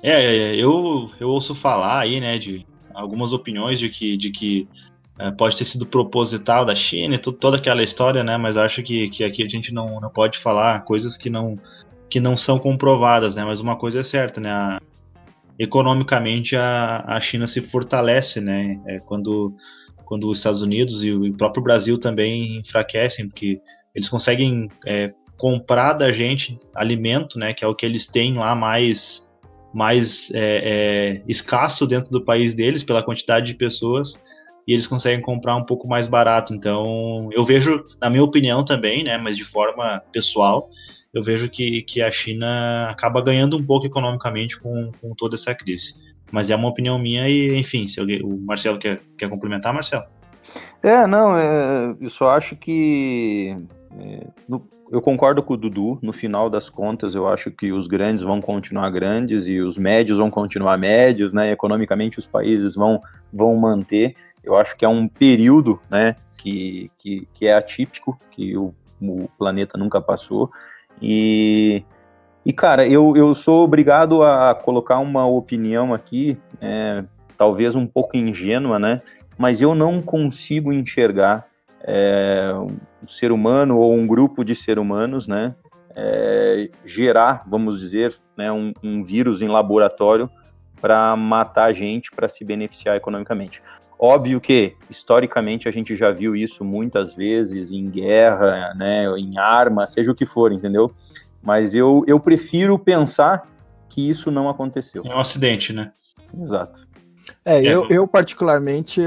[0.02, 4.30] É, é, é eu, eu ouço falar aí, né, de algumas opiniões de que, de
[4.30, 4.68] que
[5.36, 8.36] pode ter sido proposital da China, toda aquela história, né?
[8.36, 11.54] Mas acho que, que aqui a gente não, não pode falar coisas que não,
[12.08, 13.44] que não são comprovadas, né?
[13.44, 14.50] Mas uma coisa é certa, né?
[14.50, 14.80] A,
[15.58, 18.80] economicamente a, a China se fortalece, né?
[18.86, 19.54] É, quando,
[20.04, 23.60] quando os Estados Unidos e o próprio Brasil também enfraquecem, porque
[23.94, 27.52] eles conseguem é, comprar da gente alimento, né?
[27.52, 29.30] Que é o que eles têm lá mais
[29.74, 34.20] mais é, é escasso dentro do país deles pela quantidade de pessoas
[34.66, 36.54] e eles conseguem comprar um pouco mais barato.
[36.54, 40.70] Então, eu vejo, na minha opinião também, né, mas de forma pessoal,
[41.12, 45.54] eu vejo que, que a China acaba ganhando um pouco economicamente com, com toda essa
[45.54, 45.94] crise.
[46.30, 50.04] Mas é uma opinião minha e, enfim, se alguém, o Marcelo quer, quer complementar, Marcelo?
[50.82, 53.54] É, não, é, eu só acho que.
[53.98, 57.86] É, no, eu concordo com o Dudu, no final das contas, eu acho que os
[57.86, 61.50] grandes vão continuar grandes e os médios vão continuar médios, né?
[61.50, 63.00] Economicamente, os países vão,
[63.32, 64.14] vão manter.
[64.42, 69.28] Eu acho que é um período, né, que, que, que é atípico, que o, o
[69.38, 70.50] planeta nunca passou.
[71.00, 71.84] E,
[72.44, 77.04] e cara, eu, eu sou obrigado a colocar uma opinião aqui, é,
[77.36, 79.00] talvez um pouco ingênua, né?
[79.38, 81.46] Mas eu não consigo enxergar
[81.82, 82.52] é,
[83.02, 85.54] um ser humano ou um grupo de seres humanos, né?
[85.94, 90.30] É, gerar, vamos dizer, né, um, um vírus em laboratório
[90.80, 93.62] para matar a gente, para se beneficiar economicamente.
[94.04, 99.86] Óbvio que, historicamente, a gente já viu isso muitas vezes em guerra, né, em arma,
[99.86, 100.92] seja o que for, entendeu?
[101.40, 103.48] Mas eu, eu prefiro pensar
[103.88, 105.04] que isso não aconteceu.
[105.06, 105.92] É um acidente, né?
[106.36, 106.88] Exato.
[107.44, 107.64] É, é.
[107.64, 109.00] Eu, eu particularmente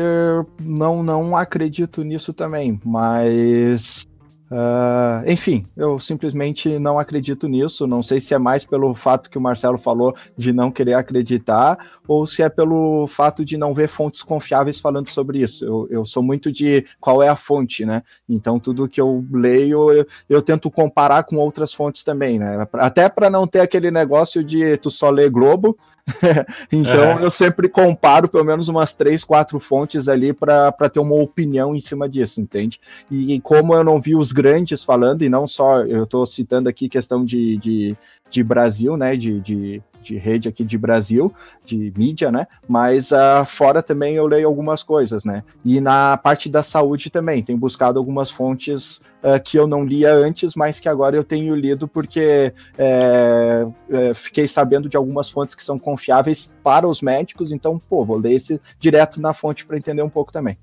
[0.62, 4.08] não, não acredito nisso também, mas
[4.52, 7.88] Uh, enfim, eu simplesmente não acredito nisso.
[7.88, 11.78] Não sei se é mais pelo fato que o Marcelo falou de não querer acreditar,
[12.08, 15.66] ou se é pelo fato de não ver fontes confiáveis falando sobre isso.
[15.66, 18.04] Eu, eu sou muito de qual é a fonte, né?
[18.30, 22.68] Então, tudo que eu leio, eu, eu tento comparar com outras fontes também, né?
[22.74, 25.78] Até para não ter aquele negócio de tu só ler Globo.
[26.72, 31.76] então, eu sempre comparo pelo menos umas três, quatro fontes ali para ter uma opinião
[31.76, 32.80] em cima disso, entende?
[33.10, 36.90] E como eu não vi os grandes falando, e não só, eu estou citando aqui
[36.90, 37.98] questão de, de,
[38.30, 41.34] de Brasil, né, de, de, de, rede aqui de Brasil,
[41.64, 46.50] de mídia, né, mas uh, fora também eu leio algumas coisas, né, e na parte
[46.50, 50.90] da saúde também, tenho buscado algumas fontes uh, que eu não lia antes, mas que
[50.90, 56.54] agora eu tenho lido porque é, é, fiquei sabendo de algumas fontes que são confiáveis
[56.62, 60.34] para os médicos, então, pô, vou ler esse direto na fonte para entender um pouco
[60.34, 60.58] também.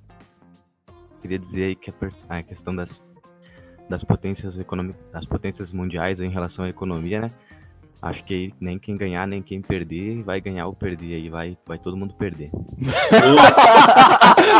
[1.22, 1.92] Queria dizer aí que
[2.28, 3.00] a questão das
[3.92, 7.30] das potências econômicas, das potências mundiais em relação à economia, né?
[8.00, 11.14] Acho que nem quem ganhar, nem quem perder vai ganhar ou perder.
[11.14, 12.50] Aí vai, vai todo mundo perder.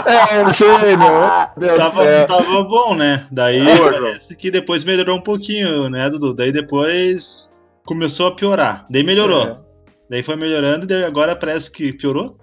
[0.06, 1.76] é um gênio.
[1.76, 3.26] Tava, tava bom, né?
[3.32, 6.34] Daí parece que depois melhorou um pouquinho, né, Dudu?
[6.34, 7.50] Daí depois
[7.86, 8.84] começou a piorar.
[8.90, 9.44] Daí melhorou.
[9.44, 9.56] É.
[10.10, 12.36] Daí foi melhorando e agora parece que piorou.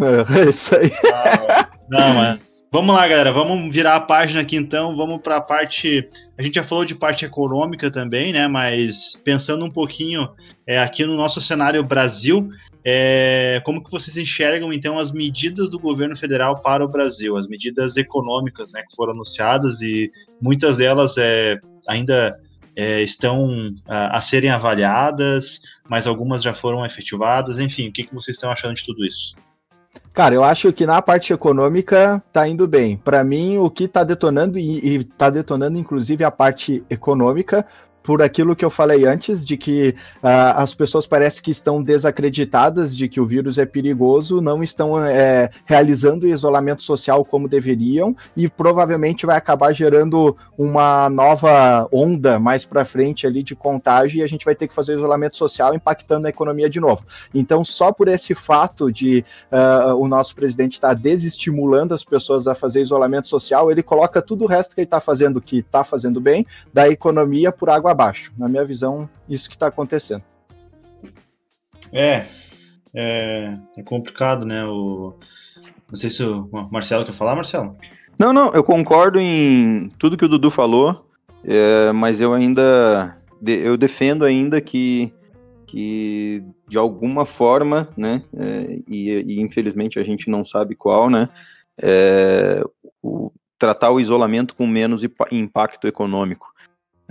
[0.00, 0.90] É, é isso aí.
[1.12, 2.38] Ah, não, é.
[2.72, 3.32] Vamos lá, galera.
[3.32, 4.96] Vamos virar a página aqui então.
[4.96, 6.08] Vamos para a parte.
[6.36, 8.48] A gente já falou de parte econômica também, né?
[8.48, 10.28] Mas pensando um pouquinho
[10.66, 12.50] é, aqui no nosso cenário Brasil,
[12.84, 17.46] é, como que vocês enxergam então as medidas do governo federal para o Brasil, as
[17.46, 20.10] medidas econômicas, né, que foram anunciadas e
[20.40, 21.58] muitas delas é,
[21.88, 22.38] ainda
[22.76, 27.58] é, estão a, a, serem avaliadas, mas algumas já foram efetivadas.
[27.58, 29.34] Enfim, o que, que vocês estão achando de tudo isso?
[30.12, 32.96] Cara, eu acho que na parte econômica tá indo bem.
[32.96, 37.66] Para mim, o que tá detonando, e, e tá detonando inclusive a parte econômica,
[38.06, 39.88] por aquilo que eu falei antes, de que
[40.22, 45.04] uh, as pessoas parecem que estão desacreditadas de que o vírus é perigoso, não estão
[45.04, 52.38] é, realizando o isolamento social como deveriam e provavelmente vai acabar gerando uma nova onda
[52.38, 55.74] mais para frente ali de contágio e a gente vai ter que fazer isolamento social
[55.74, 57.04] impactando a economia de novo.
[57.34, 62.46] Então, só por esse fato de uh, o nosso presidente estar tá desestimulando as pessoas
[62.46, 65.82] a fazer isolamento social, ele coloca tudo o resto que ele está fazendo que está
[65.82, 68.32] fazendo bem da economia por água abaixo.
[68.36, 70.22] Na minha visão, isso que está acontecendo.
[71.92, 72.26] É,
[72.94, 74.64] é, é, complicado, né?
[74.66, 75.14] O,
[75.88, 77.76] não sei se o Marcelo quer falar, Marcelo.
[78.18, 81.06] Não, não, eu concordo em tudo que o Dudu falou,
[81.44, 85.12] é, mas eu ainda eu defendo ainda que,
[85.66, 91.28] que de alguma forma, né, é, e, e, infelizmente a gente não sabe qual, né,
[91.80, 92.62] é,
[93.02, 96.52] o, tratar o isolamento com menos impacto econômico.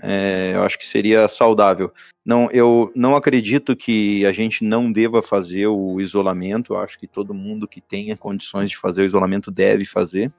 [0.02, 1.92] É, eu acho que seria saudável.
[2.26, 6.74] Não, eu não acredito que a gente não deva fazer o isolamento.
[6.74, 10.32] Eu acho que todo mundo que tenha condições de fazer o isolamento deve fazer,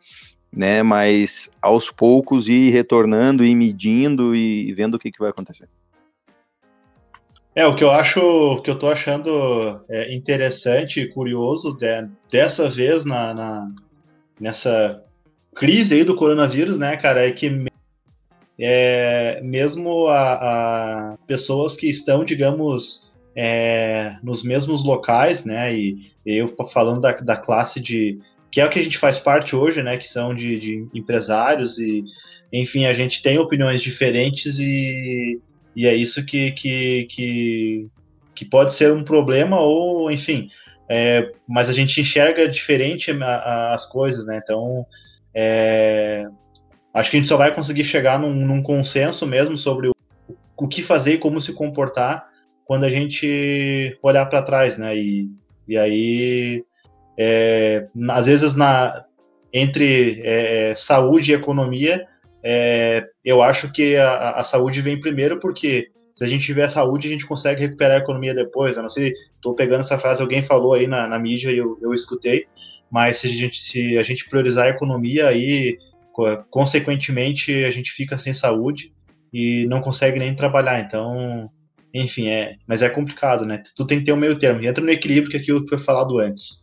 [0.53, 0.83] né?
[0.83, 5.69] Mas aos poucos ir retornando e medindo e vendo o que, que vai acontecer.
[7.55, 12.07] É, o que eu acho, o que eu tô achando é, interessante e curioso de,
[12.31, 13.71] dessa vez na, na,
[14.39, 15.03] nessa
[15.55, 17.67] crise aí do coronavírus, né, cara, é que
[18.59, 25.75] é, mesmo a, a, pessoas que estão, digamos, é, nos mesmos locais, né?
[25.77, 28.19] E eu falando da, da classe de
[28.51, 29.99] que é o que a gente faz parte hoje, né?
[29.99, 32.05] Que são de, de empresários e,
[32.53, 35.39] enfim, a gente tem opiniões diferentes e,
[35.75, 37.87] e é isso que, que, que,
[38.35, 40.49] que pode ser um problema ou, enfim,
[40.89, 44.41] é, mas a gente enxerga diferente a, a, as coisas, né?
[44.43, 44.87] Então,
[45.35, 46.27] é,
[46.97, 49.93] Acho que a gente só vai conseguir chegar num, num consenso mesmo sobre o,
[50.57, 52.27] o, que fazer e como se comportar
[52.65, 54.97] quando a gente olhar para trás, né?
[54.97, 55.31] E,
[55.69, 56.65] e aí,
[57.19, 59.05] é, às vezes, na,
[59.53, 62.07] entre é, saúde e economia,
[62.43, 67.09] é, eu acho que a, a, saúde vem primeiro, porque se a gente tiver saúde,
[67.09, 68.79] a gente consegue recuperar a economia depois.
[68.79, 71.93] Não sei, estou pegando essa frase, alguém falou aí na, na mídia e eu, eu
[71.93, 72.47] escutei,
[72.91, 75.77] mas se a, gente, se a gente priorizar a economia, aí
[76.51, 78.93] consequentemente a gente fica sem saúde
[79.33, 80.81] e não consegue nem trabalhar.
[80.81, 81.51] Então,
[81.93, 83.62] enfim, é, mas é complicado, né?
[83.75, 84.62] Tu tem que ter um meio termo.
[84.62, 86.59] Entra no equilíbrio que aquilo que foi falado antes.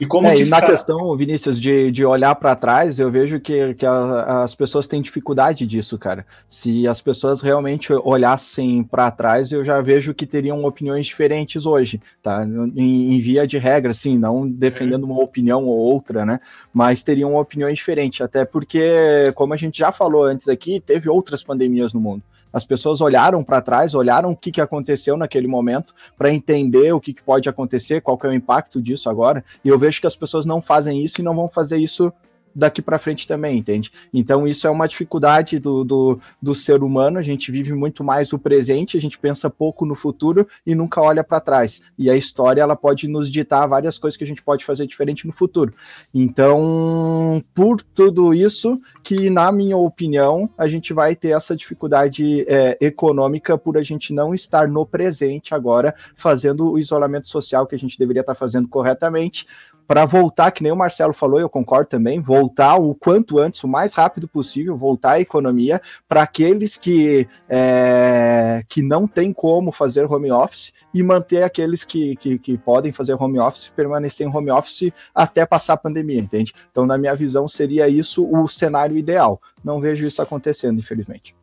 [0.00, 3.40] E como é, que e na questão, Vinícius, de, de olhar para trás, eu vejo
[3.40, 6.26] que, que a, as pessoas têm dificuldade disso, cara.
[6.48, 12.00] Se as pessoas realmente olhassem para trás, eu já vejo que teriam opiniões diferentes hoje,
[12.22, 12.44] tá?
[12.44, 16.40] Em, em via de regra, sim, não defendendo uma opinião ou outra, né?
[16.72, 21.42] Mas teriam opiniões diferentes, até porque, como a gente já falou antes aqui, teve outras
[21.42, 22.22] pandemias no mundo.
[22.56, 26.98] As pessoas olharam para trás, olharam o que, que aconteceu naquele momento para entender o
[26.98, 29.44] que, que pode acontecer, qual que é o impacto disso agora.
[29.62, 32.10] E eu vejo que as pessoas não fazem isso e não vão fazer isso
[32.56, 33.92] daqui para frente também, entende?
[34.12, 38.32] Então isso é uma dificuldade do, do, do, ser humano, a gente vive muito mais
[38.32, 41.82] o presente, a gente pensa pouco no futuro e nunca olha para trás.
[41.98, 45.26] E a história ela pode nos ditar várias coisas que a gente pode fazer diferente
[45.26, 45.74] no futuro.
[46.14, 52.78] Então, por tudo isso, que na minha opinião, a gente vai ter essa dificuldade é,
[52.80, 57.78] econômica por a gente não estar no presente agora, fazendo o isolamento social que a
[57.78, 59.46] gente deveria estar fazendo corretamente,
[59.86, 63.68] para voltar, que nem o Marcelo falou, eu concordo também, voltar o quanto antes, o
[63.68, 70.04] mais rápido possível, voltar à economia para aqueles que, é, que não tem como fazer
[70.04, 74.50] home office e manter aqueles que, que, que podem fazer home office permanecer em home
[74.50, 76.52] office até passar a pandemia, entende?
[76.70, 79.40] Então, na minha visão, seria isso o cenário ideal.
[79.62, 81.34] Não vejo isso acontecendo, infelizmente.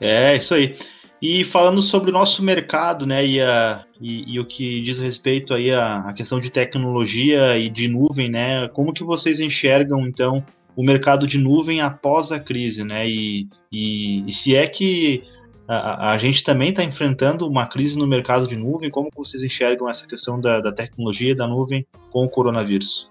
[0.00, 0.76] É, isso aí.
[1.20, 5.54] E falando sobre o nosso mercado, né, e, a, e, e o que diz respeito
[5.54, 10.44] aí a, a, questão de tecnologia e de nuvem, né, como que vocês enxergam, então,
[10.76, 15.22] o mercado de nuvem após a crise, né, e, e, e se é que
[15.66, 19.42] a, a gente também está enfrentando uma crise no mercado de nuvem, como que vocês
[19.42, 23.10] enxergam essa questão da, da tecnologia da nuvem com o coronavírus?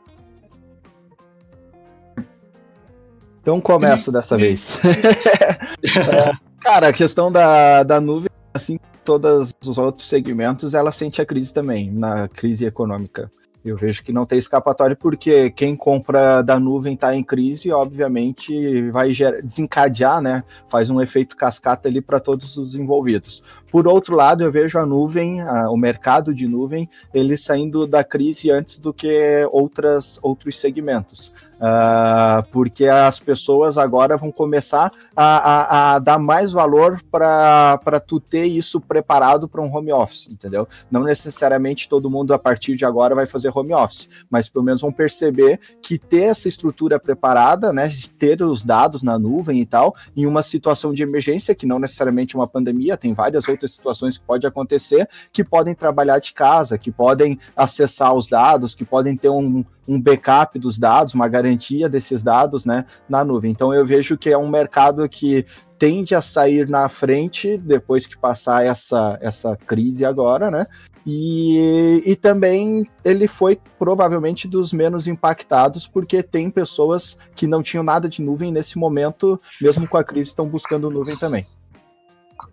[3.42, 4.82] Então começo dessa vez.
[5.86, 11.26] é, Cara, a questão da, da nuvem, assim todos os outros segmentos, ela sente a
[11.26, 13.30] crise também, na crise econômica.
[13.64, 18.90] Eu vejo que não tem escapatória porque quem compra da nuvem está em crise obviamente,
[18.90, 19.12] vai
[19.44, 20.44] desencadear, né?
[20.68, 23.44] Faz um efeito cascata ali para todos os envolvidos.
[23.72, 28.04] Por outro lado, eu vejo a nuvem, a, o mercado de nuvem, ele saindo da
[28.04, 31.32] crise antes do que outras, outros segmentos.
[31.56, 38.20] Uh, porque as pessoas agora vão começar a, a, a dar mais valor para tu
[38.20, 40.68] ter isso preparado para um home office, entendeu?
[40.92, 44.82] Não necessariamente todo mundo a partir de agora vai fazer home office, mas pelo menos
[44.82, 49.96] vão perceber que ter essa estrutura preparada, né, ter os dados na nuvem e tal,
[50.16, 54.26] em uma situação de emergência, que não necessariamente uma pandemia, tem várias outras situações que
[54.26, 59.30] pode acontecer, que podem trabalhar de casa, que podem acessar os dados, que podem ter
[59.30, 63.52] um, um backup dos dados, uma garantia desses dados né, na nuvem.
[63.52, 65.46] Então eu vejo que é um mercado que
[65.78, 70.66] tende a sair na frente depois que passar essa, essa crise agora, né?
[71.06, 77.84] E, e também ele foi provavelmente dos menos impactados, porque tem pessoas que não tinham
[77.84, 81.46] nada de nuvem nesse momento, mesmo com a crise, estão buscando nuvem também.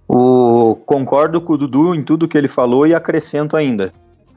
[0.06, 3.92] O, concordo com o Dudu em tudo que ele falou e acrescento ainda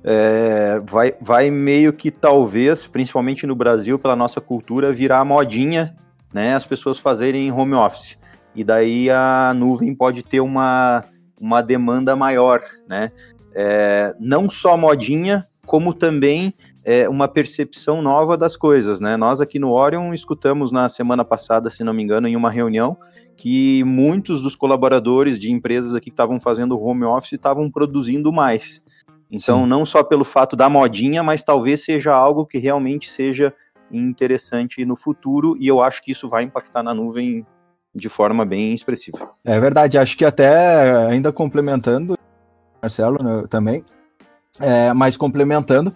[0.07, 5.95] é, vai, vai meio que talvez, principalmente no Brasil, pela nossa cultura, virar modinha,
[6.31, 6.53] né?
[6.53, 8.15] As pessoas fazerem home office.
[8.53, 11.03] E daí a nuvem pode ter uma,
[11.41, 13.11] uma demanda maior, né?
[13.55, 16.53] É, não só modinha, como também
[16.83, 19.17] é, uma percepção nova das coisas, né?
[19.17, 22.95] Nós aqui no Orion escutamos na semana passada, se não me engano, em uma reunião,
[23.35, 28.85] que muitos dos colaboradores de empresas aqui que estavam fazendo home office estavam produzindo mais.
[29.31, 29.69] Então, Sim.
[29.69, 33.53] não só pelo fato da modinha, mas talvez seja algo que realmente seja
[33.91, 37.45] interessante no futuro, e eu acho que isso vai impactar na nuvem
[37.93, 39.31] de forma bem expressiva.
[39.43, 42.17] É verdade, acho que até ainda complementando,
[42.81, 43.83] Marcelo né, também,
[44.59, 45.93] é, mas complementando,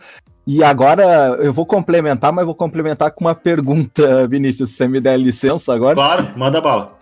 [0.48, 1.04] e agora
[1.40, 5.74] eu vou complementar, mas vou complementar com uma pergunta, Vinícius, se você me der licença
[5.74, 5.96] agora.
[5.96, 6.99] Claro, manda bala.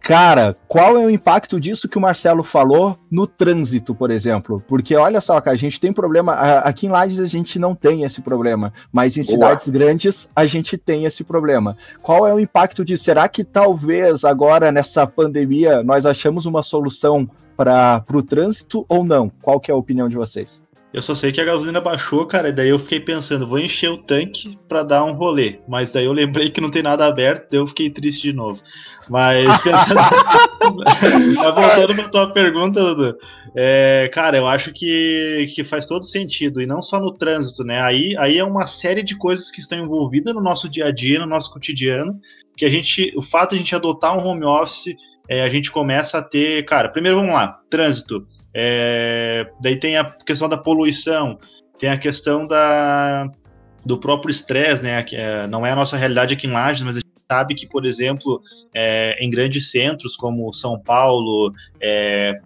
[0.00, 4.62] Cara, qual é o impacto disso que o Marcelo falou no trânsito, por exemplo?
[4.66, 6.32] Porque olha só, cara, a gente tem problema.
[6.32, 9.32] Aqui em Lages a gente não tem esse problema, mas em Boa.
[9.32, 11.76] cidades grandes a gente tem esse problema.
[12.02, 13.04] Qual é o impacto disso?
[13.04, 19.30] Será que talvez agora nessa pandemia nós achamos uma solução para o trânsito ou não?
[19.42, 20.62] Qual que é a opinião de vocês?
[20.92, 23.90] Eu só sei que a gasolina baixou, cara, e daí eu fiquei pensando, vou encher
[23.90, 25.60] o tanque para dar um rolê.
[25.68, 28.60] Mas daí eu lembrei que não tem nada aberto, daí eu fiquei triste de novo.
[29.08, 30.00] Mas pensando.
[31.54, 33.16] voltando pra tua pergunta, Dudu.
[33.54, 37.80] É, cara, eu acho que, que faz todo sentido, e não só no trânsito, né?
[37.80, 41.20] Aí, aí é uma série de coisas que estão envolvidas no nosso dia a dia,
[41.20, 42.18] no nosso cotidiano,
[42.56, 43.12] que a gente.
[43.16, 44.94] O fato de a gente adotar um home office,
[45.28, 46.64] é, a gente começa a ter.
[46.64, 48.26] Cara, primeiro vamos lá, trânsito.
[48.54, 51.38] É, daí tem a questão da poluição,
[51.78, 53.30] tem a questão da,
[53.84, 55.04] do próprio estresse, né?
[55.12, 57.86] É, não é a nossa realidade aqui em Lages, mas a gente sabe que, por
[57.86, 58.42] exemplo,
[58.74, 62.40] é, em grandes centros como São Paulo, é,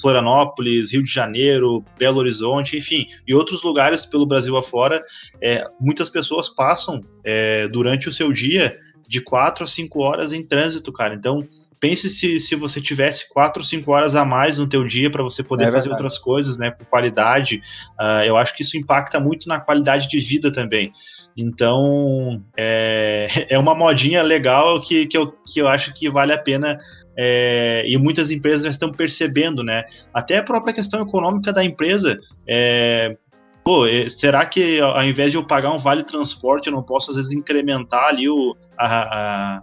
[0.00, 5.02] Florianópolis, Rio de Janeiro, Belo Horizonte, enfim, e outros lugares pelo Brasil afora,
[5.40, 8.78] é, muitas pessoas passam é, durante o seu dia
[9.08, 11.14] de quatro a cinco horas em trânsito, cara.
[11.14, 11.42] Então,
[11.80, 15.22] pense se, se você tivesse quatro ou cinco horas a mais no teu dia para
[15.22, 17.60] você poder é fazer outras coisas, né, com qualidade.
[18.00, 20.92] Uh, eu acho que isso impacta muito na qualidade de vida também.
[21.36, 26.38] Então, é, é uma modinha legal que, que, eu, que eu acho que vale a
[26.38, 26.78] pena
[27.16, 29.84] é, e muitas empresas já estão percebendo, né?
[30.12, 32.18] Até a própria questão econômica da empresa.
[32.46, 33.16] É,
[33.64, 37.10] pô, é, será que ao invés de eu pagar um vale transporte, eu não posso
[37.10, 39.62] às vezes incrementar ali o, a, a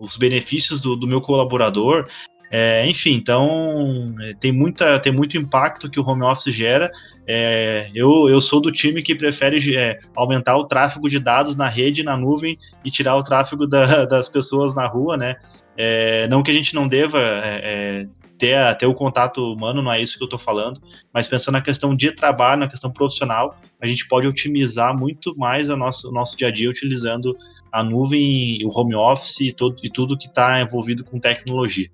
[0.00, 2.08] os benefícios do, do meu colaborador.
[2.52, 6.90] É, enfim, então é, tem, muita, tem muito impacto que o home office gera.
[7.24, 11.68] É, eu, eu sou do time que prefere é, aumentar o tráfego de dados na
[11.68, 15.36] rede, na nuvem, e tirar o tráfego da, das pessoas na rua, né?
[15.76, 20.00] É, não que a gente não deva é, ter, ter o contato humano, não é
[20.00, 20.80] isso que eu estou falando,
[21.12, 25.68] mas pensando na questão de trabalho, na questão profissional, a gente pode otimizar muito mais
[25.68, 27.36] o nosso, o nosso dia a dia utilizando
[27.72, 31.90] a nuvem, o home office e, todo, e tudo que está envolvido com tecnologia.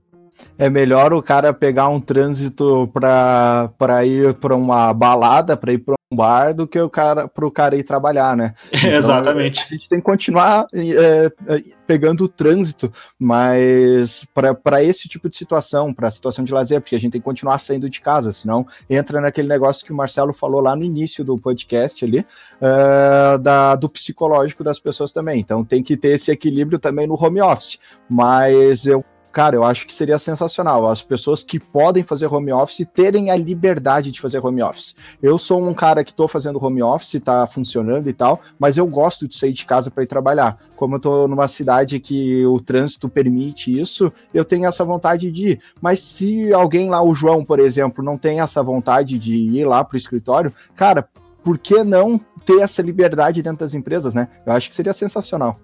[0.58, 5.95] É melhor o cara pegar um trânsito para ir para uma balada, para ir para
[6.12, 8.54] bar, do que o cara para o cara ir trabalhar, né?
[8.86, 9.60] Então, Exatamente.
[9.60, 14.26] A gente tem que continuar é, é pegando o trânsito, mas
[14.62, 17.24] para esse tipo de situação, para a situação de lazer, porque a gente tem que
[17.24, 21.24] continuar saindo de casa, senão entra naquele negócio que o Marcelo falou lá no início
[21.24, 25.40] do podcast ali, uh, da, do psicológico das pessoas também.
[25.40, 27.78] Então tem que ter esse equilíbrio também no home office.
[28.08, 29.04] Mas eu
[29.36, 33.36] cara, eu acho que seria sensacional as pessoas que podem fazer home office terem a
[33.36, 34.96] liberdade de fazer home office.
[35.22, 38.86] Eu sou um cara que estou fazendo home office, tá funcionando e tal, mas eu
[38.86, 40.58] gosto de sair de casa para ir trabalhar.
[40.74, 45.50] Como eu estou numa cidade que o trânsito permite isso, eu tenho essa vontade de
[45.50, 45.60] ir.
[45.82, 49.84] Mas se alguém lá, o João, por exemplo, não tem essa vontade de ir lá
[49.84, 51.06] para o escritório, cara,
[51.44, 54.28] por que não ter essa liberdade dentro das empresas, né?
[54.46, 55.60] Eu acho que seria sensacional.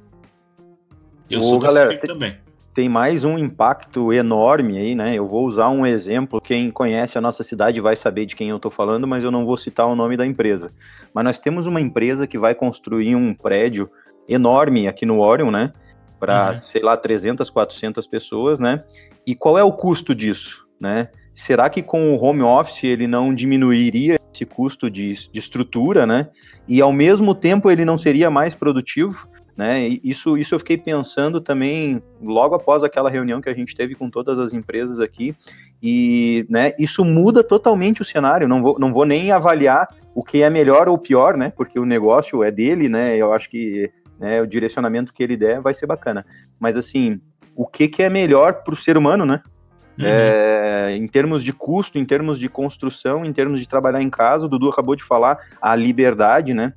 [1.31, 2.37] Eu Ô, sou galera, também
[2.75, 5.15] tem mais um impacto enorme aí, né?
[5.15, 6.41] Eu vou usar um exemplo.
[6.41, 9.45] Quem conhece a nossa cidade vai saber de quem eu estou falando, mas eu não
[9.45, 10.71] vou citar o nome da empresa.
[11.13, 13.91] Mas nós temos uma empresa que vai construir um prédio
[14.27, 15.73] enorme aqui no Orion, né?
[16.19, 16.59] Para, uhum.
[16.59, 18.83] sei lá, 300, 400 pessoas, né?
[19.27, 21.09] E qual é o custo disso, né?
[21.35, 26.29] Será que com o home office ele não diminuiria esse custo de, de estrutura, né?
[26.67, 29.29] E ao mesmo tempo ele não seria mais produtivo?
[29.57, 29.99] Né?
[30.03, 34.09] Isso, isso eu fiquei pensando também logo após aquela reunião que a gente teve com
[34.09, 35.35] todas as empresas aqui,
[35.83, 38.49] e né, isso muda totalmente o cenário.
[38.49, 41.51] Não vou, não vou nem avaliar o que é melhor ou pior, né?
[41.57, 43.17] Porque o negócio é dele, né?
[43.17, 46.25] Eu acho que né, o direcionamento que ele der vai ser bacana.
[46.59, 47.21] Mas assim,
[47.57, 49.43] o que, que é melhor para o ser humano, né?
[49.99, 50.05] Uhum.
[50.07, 54.47] É, em termos de custo, em termos de construção, em termos de trabalhar em casa,
[54.47, 56.73] o Dudu acabou de falar a liberdade, né?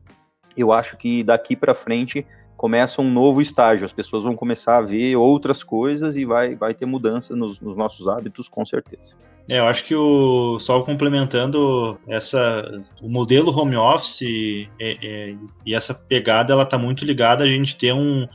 [0.57, 2.26] Eu acho que daqui para frente
[2.56, 6.74] começa um novo estágio, as pessoas vão começar a ver outras coisas e vai, vai
[6.74, 9.16] ter mudança nos, nos nossos hábitos, com certeza.
[9.47, 15.76] É, eu acho que o só complementando essa o modelo home office é, é, e
[15.76, 18.28] essa pegada ela está muito ligada a gente ter um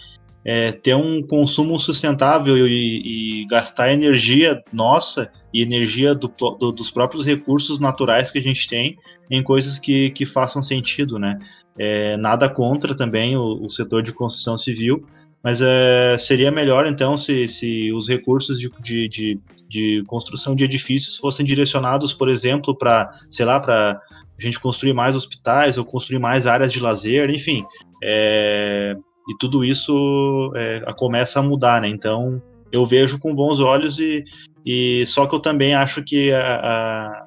[0.44, 6.90] é, ter um consumo sustentável e, e, gastar energia nossa e energia do, do, dos
[6.90, 8.96] próprios recursos naturais que a gente tem
[9.30, 11.38] em coisas que, que façam sentido, né?
[11.82, 15.06] É, nada contra também o, o, setor de construção civil,
[15.42, 20.62] mas é, seria melhor então se, se os recursos de, de, de, de construção de
[20.62, 23.98] edifícios fossem direcionados, por exemplo, para, sei lá, para
[24.38, 27.64] a gente construir mais hospitais ou construir mais áreas de lazer, enfim.
[28.04, 28.94] É,
[29.26, 31.88] e tudo isso é, começa a mudar, né?
[31.88, 34.22] Então eu vejo com bons olhos e,
[34.66, 37.26] e só que eu também acho que a, a,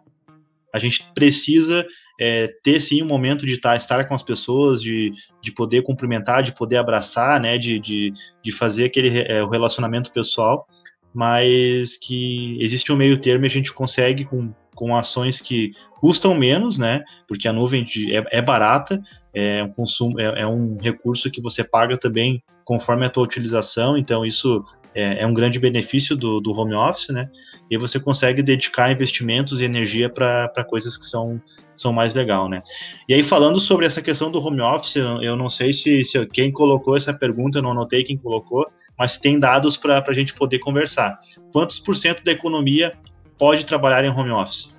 [0.76, 1.84] a gente precisa
[2.20, 5.11] é, ter sim um momento de estar, estar com as pessoas, de,
[5.41, 8.11] de poder cumprimentar, de poder abraçar, né, de, de,
[8.43, 10.68] de fazer aquele é, o relacionamento pessoal,
[11.14, 16.34] mas que existe um meio termo e a gente consegue com, com ações que custam
[16.36, 19.01] menos, né, porque a nuvem de, é, é, barata,
[19.34, 23.97] é um consumo, é, é um recurso que você paga também conforme a tua utilização,
[23.97, 24.64] então isso
[24.96, 27.30] é, é, um grande benefício do, do, home office, né?
[27.70, 31.41] E você consegue dedicar investimentos e energia para coisas que são,
[31.76, 32.62] são mais legal, né?
[33.08, 36.52] E aí, falando sobre essa questão do home office, eu não sei se, se quem
[36.52, 38.66] colocou essa pergunta, eu não anotei quem colocou,
[38.98, 41.18] mas tem dados para a gente poder conversar.
[41.52, 42.94] Quantos por cento da economia
[43.38, 44.74] pode trabalhar em home office?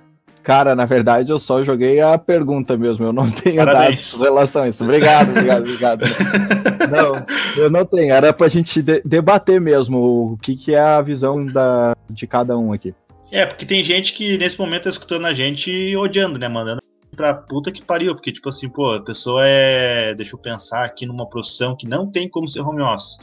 [0.45, 3.03] Cara, na verdade, eu só joguei a pergunta mesmo.
[3.03, 3.89] Eu não tenho Parabéns.
[3.89, 4.83] dados com relação a isso.
[4.83, 6.01] Obrigado, obrigado, obrigado.
[6.91, 7.25] não,
[7.57, 8.13] eu não tenho.
[8.13, 9.97] Era pra gente de debater mesmo
[10.33, 12.93] o que, que é a visão da, de cada um aqui.
[13.31, 16.47] É, porque tem gente que nesse momento tá escutando a gente odiando, né?
[16.47, 16.79] Mandando
[17.15, 18.13] pra puta que pariu.
[18.13, 20.13] Porque, tipo assim, pô, a pessoa é.
[20.13, 23.17] Deixa eu pensar aqui numa profissão que não tem como ser home office.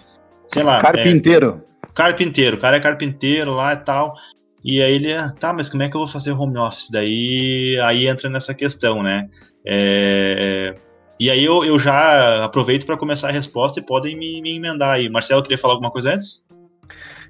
[0.49, 0.81] Sei lá.
[0.81, 1.63] Carpinteiro.
[1.83, 2.57] É, carpinteiro.
[2.57, 4.17] O cara é carpinteiro lá e tal.
[4.65, 6.89] E aí ele, ah, tá, mas como é que eu vou fazer home office?
[6.91, 9.29] Daí aí entra nessa questão, né?
[9.65, 10.75] É,
[11.19, 14.95] e aí eu, eu já aproveito para começar a resposta e podem me, me, emendar
[14.95, 15.09] aí.
[15.09, 16.45] Marcelo, queria falar alguma coisa antes?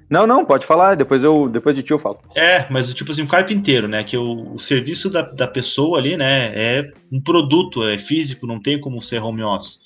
[0.09, 2.19] Não, não, pode falar, depois eu depois de ti eu falo.
[2.35, 4.03] É, mas tipo assim, um carpinteiro, né?
[4.03, 8.61] Que o, o serviço da, da pessoa ali, né, é um produto, é físico, não
[8.61, 9.79] tem como ser home office.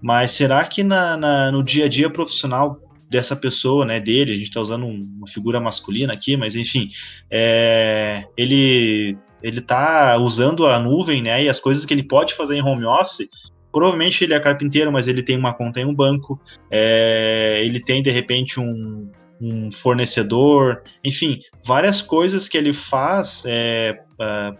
[0.00, 4.36] Mas será que na, na no dia a dia profissional dessa pessoa, né, dele, a
[4.36, 6.88] gente está usando uma figura masculina aqui, mas enfim,
[7.30, 12.56] é, ele ele está usando a nuvem, né, e as coisas que ele pode fazer
[12.56, 13.28] em home office,
[13.70, 16.40] provavelmente ele é carpinteiro, mas ele tem uma conta em um banco,
[16.70, 19.08] é, ele tem de repente um,
[19.40, 24.58] um, fornecedor, enfim, várias coisas que ele faz é, uh,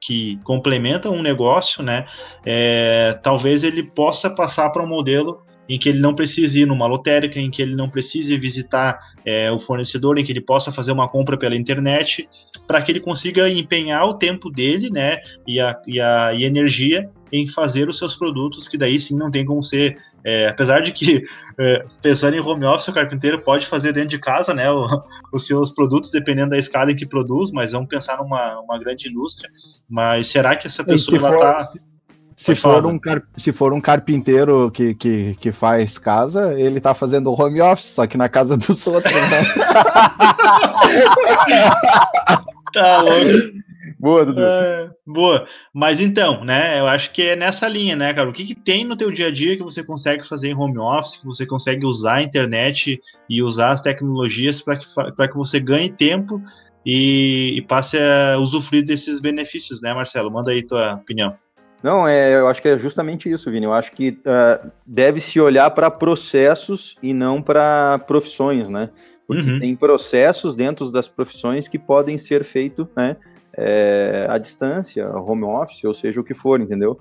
[0.00, 2.06] que complementam um negócio, né?
[2.44, 6.84] É, talvez ele possa passar para um modelo em que ele não precise ir numa
[6.88, 10.90] lotérica, em que ele não precise visitar é, o fornecedor, em que ele possa fazer
[10.90, 12.28] uma compra pela internet,
[12.66, 17.08] para que ele consiga empenhar o tempo dele, né, e a, e a e energia
[17.32, 20.90] em fazer os seus produtos, que daí sim não tem como ser, é, apesar de
[20.90, 21.22] que,
[21.56, 24.88] é, pensando em home office, o carpinteiro pode fazer dentro de casa, né, o,
[25.32, 29.08] os seus produtos, dependendo da escala em que produz, mas vamos pensar numa uma grande
[29.08, 29.48] indústria,
[29.88, 31.72] mas será que essa pessoa está
[32.40, 33.22] se for, um car...
[33.36, 38.06] se for um carpinteiro que, que, que faz casa, ele tá fazendo home office, só
[38.06, 39.44] que na casa dos outros, né?
[42.72, 43.60] tá louco.
[43.98, 44.42] Boa, Dudu.
[44.42, 45.46] É, boa.
[45.74, 48.30] Mas então, né, eu acho que é nessa linha, né, cara?
[48.30, 50.78] O que, que tem no teu dia a dia que você consegue fazer em home
[50.78, 55.60] office, que você consegue usar a internet e usar as tecnologias para que, que você
[55.60, 56.40] ganhe tempo
[56.86, 60.30] e, e passe a usufruir desses benefícios, né, Marcelo?
[60.30, 61.36] Manda aí tua opinião.
[61.82, 63.64] Não, é, eu acho que é justamente isso, Vini.
[63.64, 68.90] Eu acho que uh, deve se olhar para processos e não para profissões, né?
[69.26, 69.58] Porque uhum.
[69.58, 73.16] tem processos dentro das profissões que podem ser feitos, né?
[73.56, 76.98] É, à distância, home office, ou seja, o que for, entendeu?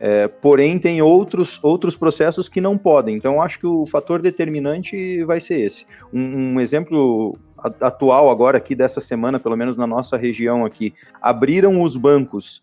[0.00, 3.14] É, porém, tem outros, outros processos que não podem.
[3.14, 5.86] Então, acho que o fator determinante vai ser esse.
[6.12, 7.38] Um, um exemplo
[7.80, 12.62] atual agora aqui dessa semana, pelo menos na nossa região aqui, abriram os bancos.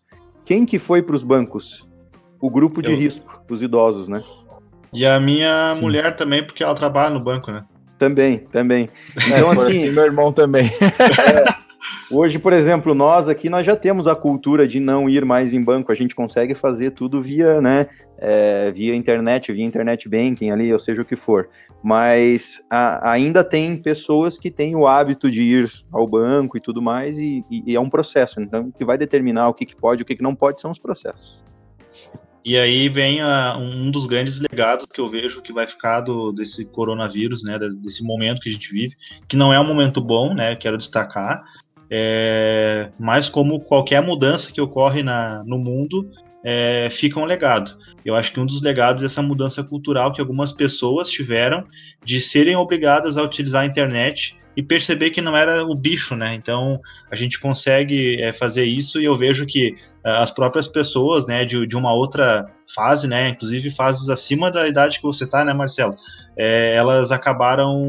[0.50, 1.88] Quem que foi para os bancos?
[2.40, 2.98] O grupo de Eu...
[2.98, 4.20] risco, os idosos, né?
[4.92, 5.82] E a minha Sim.
[5.82, 7.64] mulher também, porque ela trabalha no banco, né?
[7.96, 8.90] Também, também.
[9.16, 10.68] É, então, é, assim, meu irmão também.
[10.98, 11.69] É,
[12.10, 15.62] Hoje, por exemplo, nós aqui nós já temos a cultura de não ir mais em
[15.62, 15.92] banco.
[15.92, 17.86] A gente consegue fazer tudo via, né,
[18.18, 21.48] é, via internet, via internet banking ali, ou seja o que for.
[21.82, 26.82] Mas a, ainda tem pessoas que têm o hábito de ir ao banco e tudo
[26.82, 28.40] mais, e, e, e é um processo.
[28.40, 30.78] Então, que vai determinar o que, que pode o que, que não pode são os
[30.78, 31.40] processos.
[32.44, 36.32] E aí vem a, um dos grandes legados que eu vejo que vai ficar do,
[36.32, 38.96] desse coronavírus, né, desse momento que a gente vive,
[39.28, 41.44] que não é um momento bom, né, quero destacar,
[41.90, 46.08] é, mas como qualquer mudança que ocorre na, no mundo,
[46.44, 47.76] é, fica um legado.
[48.04, 51.64] Eu acho que um dos legados é essa mudança cultural que algumas pessoas tiveram
[52.04, 56.34] de serem obrigadas a utilizar a internet e perceber que não era o bicho, né?
[56.34, 56.80] Então
[57.10, 61.44] a gente consegue é, fazer isso e eu vejo que é, as próprias pessoas, né,
[61.44, 65.52] de, de uma outra fase, né, inclusive fases acima da idade que você tá, né,
[65.52, 65.96] Marcelo,
[66.36, 67.82] é, elas acabaram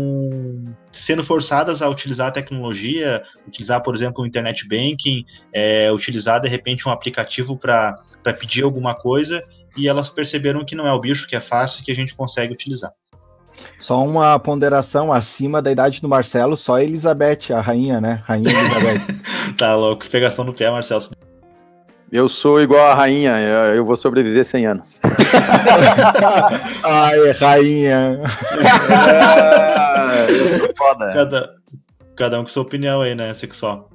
[0.92, 6.50] sendo forçadas a utilizar a tecnologia, utilizar, por exemplo, o internet banking, é, utilizar de
[6.50, 7.96] repente um aplicativo para
[8.40, 9.42] pedir alguma coisa
[9.78, 12.54] e elas perceberam que não é o bicho, que é fácil, que a gente consegue
[12.54, 12.92] utilizar.
[13.78, 18.22] Só uma ponderação acima da idade do Marcelo, só Elizabeth, a rainha, né?
[18.26, 19.22] Rainha Elizabeth.
[19.58, 21.02] tá louco, pegação no pé, Marcelo.
[22.12, 23.38] Eu sou igual a rainha,
[23.74, 25.00] eu vou sobreviver 100 anos.
[26.84, 28.20] Ai, rainha.
[30.12, 30.28] É,
[30.78, 31.14] foda.
[31.14, 31.50] Cada,
[32.18, 33.90] cada um com sua opinião aí, né, sexual.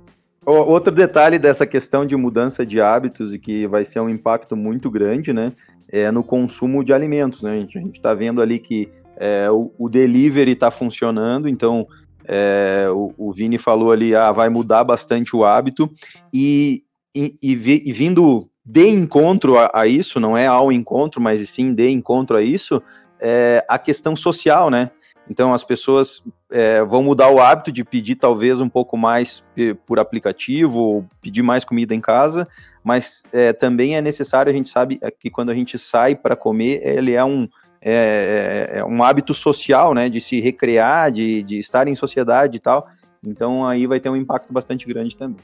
[0.46, 4.90] Outro detalhe dessa questão de mudança de hábitos e que vai ser um impacto muito
[4.90, 5.52] grande, né,
[5.90, 7.52] é no consumo de alimentos, né?
[7.52, 11.86] A gente está vendo ali que é, o, o, delivery está funcionando, então
[12.24, 15.90] é, o, o, Vini falou ali, ah, vai mudar bastante o hábito,
[16.32, 21.20] e, e, e, vi, e vindo de encontro a, a, isso, não é ao encontro,
[21.20, 22.82] mas sim de encontro a isso,
[23.20, 24.90] é a questão social, né?
[25.28, 29.42] Então as pessoas é, vão mudar o hábito de pedir talvez um pouco mais
[29.84, 32.46] por aplicativo, ou pedir mais comida em casa,
[32.84, 36.80] mas é, também é necessário, a gente sabe que quando a gente sai para comer,
[36.86, 37.48] ele é um,
[37.88, 42.56] é, é, é, um hábito social, né, de se recrear, de, de estar em sociedade
[42.56, 42.88] e tal.
[43.24, 45.36] Então aí vai ter um impacto bastante grande também.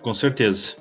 [0.00, 0.76] Com certeza.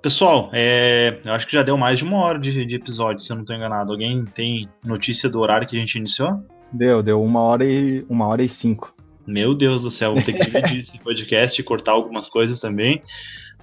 [0.00, 3.30] Pessoal, é, eu acho que já deu mais de uma hora de, de, episódio, se
[3.30, 3.92] eu não estou enganado.
[3.92, 6.42] Alguém tem notícia do horário que a gente iniciou?
[6.72, 8.94] Deu, deu uma hora e uma hora e cinco.
[9.26, 13.02] Meu Deus do céu, vou ter que dividir esse podcast e cortar algumas coisas também.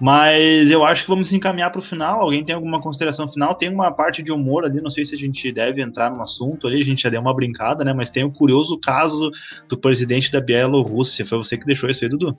[0.00, 2.20] Mas eu acho que vamos encaminhar para o final.
[2.20, 3.54] Alguém tem alguma consideração final?
[3.54, 6.66] Tem uma parte de humor ali, não sei se a gente deve entrar no assunto
[6.66, 7.92] ali, a gente já deu uma brincada, né?
[7.92, 9.30] Mas tem o curioso caso
[9.68, 11.26] do presidente da Bielorrússia.
[11.26, 12.38] Foi você que deixou isso aí, Dudu?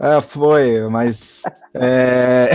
[0.00, 1.42] É, foi, mas.
[1.74, 2.48] É...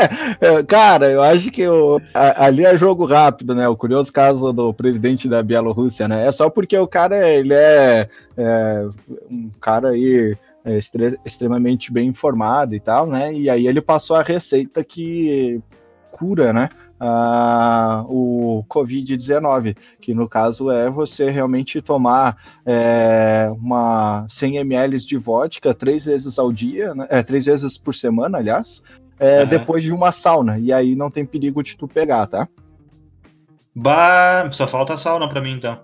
[0.66, 2.00] Cara, eu acho que o...
[2.14, 3.68] ali é jogo rápido, né?
[3.68, 6.26] O curioso caso do presidente da Bielorrússia, né?
[6.26, 8.86] É só porque o cara, ele é, é
[9.30, 10.34] um cara aí
[10.66, 10.78] é,
[11.24, 13.32] extremamente bem informado e tal, né?
[13.32, 15.62] E aí ele passou a receita que
[16.10, 16.68] cura, né?
[18.08, 25.74] o Covid-19, que no caso é você realmente tomar é, uma 100 ml de vodka
[25.74, 27.06] três vezes ao dia, né?
[27.10, 28.82] é, três vezes por semana, aliás,
[29.20, 29.46] é, uhum.
[29.46, 32.48] depois de uma sauna, e aí não tem perigo de tu pegar, tá?
[33.74, 35.78] Bah, só falta a sauna para mim então.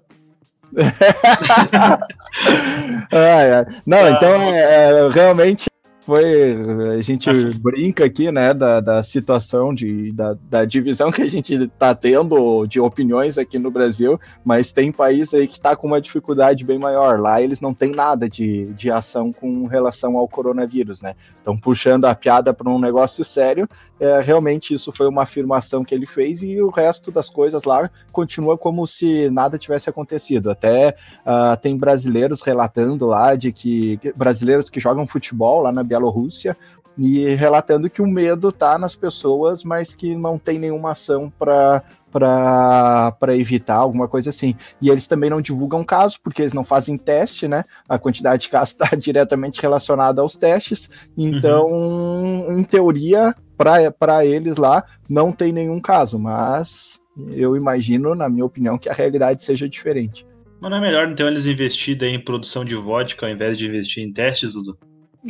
[3.13, 5.72] ah, Não, ah, então é, realmente
[6.03, 6.57] foi.
[6.99, 11.55] A gente brinca aqui, né, da, da situação, de, da, da divisão que a gente
[11.55, 16.01] está tendo de opiniões aqui no Brasil, mas tem país aí que está com uma
[16.01, 17.21] dificuldade bem maior.
[17.21, 21.15] Lá eles não têm nada de, de ação com relação ao coronavírus, né?
[21.41, 23.69] Então, puxando a piada para um negócio sério,
[24.01, 27.89] é, realmente isso foi uma afirmação que ele fez e o resto das coisas lá
[28.11, 30.51] continua como se nada tivesse acontecido.
[30.51, 36.57] Até uh, tem brasileiros relatando lá de que brasileiros que jogam futebol lá na Bielorrússia
[36.99, 41.83] e relatando que o medo está nas pessoas, mas que não tem nenhuma ação para
[42.11, 44.55] para evitar alguma coisa assim.
[44.83, 47.65] E eles também não divulgam casos, porque eles não fazem teste, né?
[47.89, 50.91] A quantidade de casos está diretamente relacionada aos testes.
[51.17, 52.59] Então, uhum.
[52.59, 58.77] em teoria, para eles lá não tem nenhum caso, mas eu imagino, na minha opinião,
[58.77, 60.27] que a realidade seja diferente.
[60.61, 64.05] Mas não é melhor então eles investirem em produção de vodka ao invés de investir
[64.05, 64.77] em testes, Dudu?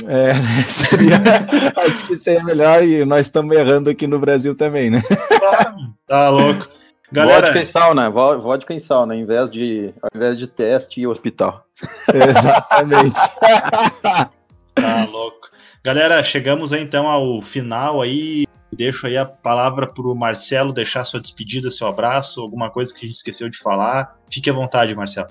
[0.07, 0.32] É,
[0.64, 1.18] seria,
[1.84, 5.01] acho que seria melhor e nós estamos errando aqui no Brasil também, né?
[6.07, 6.68] Tá louco.
[7.12, 7.47] Galera...
[7.47, 11.62] Vodka e sauna, vodka e sauna, ao invés de, ao invés de teste e hospital.
[12.12, 13.12] Exatamente.
[14.74, 15.49] tá louco.
[15.84, 18.47] Galera, chegamos então ao final aí.
[18.72, 23.05] Deixo aí a palavra para o Marcelo deixar sua despedida, seu abraço, alguma coisa que
[23.05, 24.16] a gente esqueceu de falar.
[24.30, 25.28] Fique à vontade, Marcelo.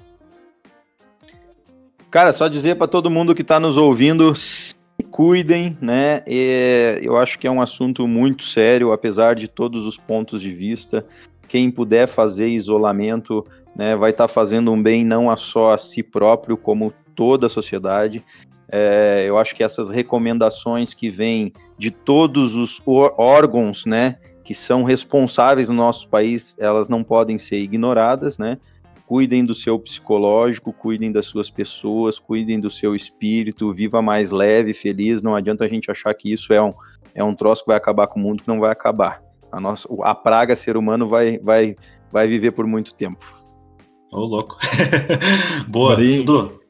[2.11, 4.75] Cara, só dizer para todo mundo que está nos ouvindo, se
[5.09, 6.21] cuidem, né?
[6.27, 10.53] E eu acho que é um assunto muito sério, apesar de todos os pontos de
[10.53, 11.05] vista.
[11.47, 15.77] Quem puder fazer isolamento, né, vai estar tá fazendo um bem não a só a
[15.77, 18.21] si próprio, como toda a sociedade.
[18.69, 24.83] É, eu acho que essas recomendações que vêm de todos os órgãos, né, que são
[24.83, 28.57] responsáveis no nosso país, elas não podem ser ignoradas, né?
[29.11, 34.73] Cuidem do seu psicológico, cuidem das suas pessoas, cuidem do seu espírito, viva mais leve,
[34.73, 35.21] feliz.
[35.21, 36.71] Não adianta a gente achar que isso é um,
[37.13, 39.21] é um troço que vai acabar com o mundo, que não vai acabar.
[39.51, 41.75] A, nossa, a praga ser humano vai, vai,
[42.09, 43.25] vai viver por muito tempo.
[44.13, 44.57] Ô, oh, louco.
[45.67, 46.60] Boa, Dudu.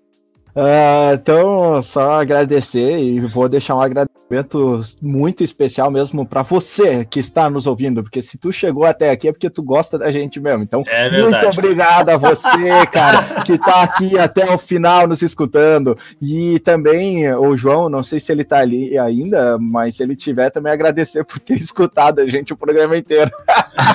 [0.55, 7.19] Uh, então, só agradecer e vou deixar um agradecimento muito especial mesmo para você que
[7.19, 10.39] está nos ouvindo, porque se tu chegou até aqui é porque tu gosta da gente
[10.39, 10.63] mesmo.
[10.63, 15.97] Então, é muito obrigado a você, cara, que está aqui até o final nos escutando.
[16.21, 20.49] E também o João, não sei se ele está ali ainda, mas se ele tiver,
[20.49, 23.31] também agradecer por ter escutado a gente o programa inteiro.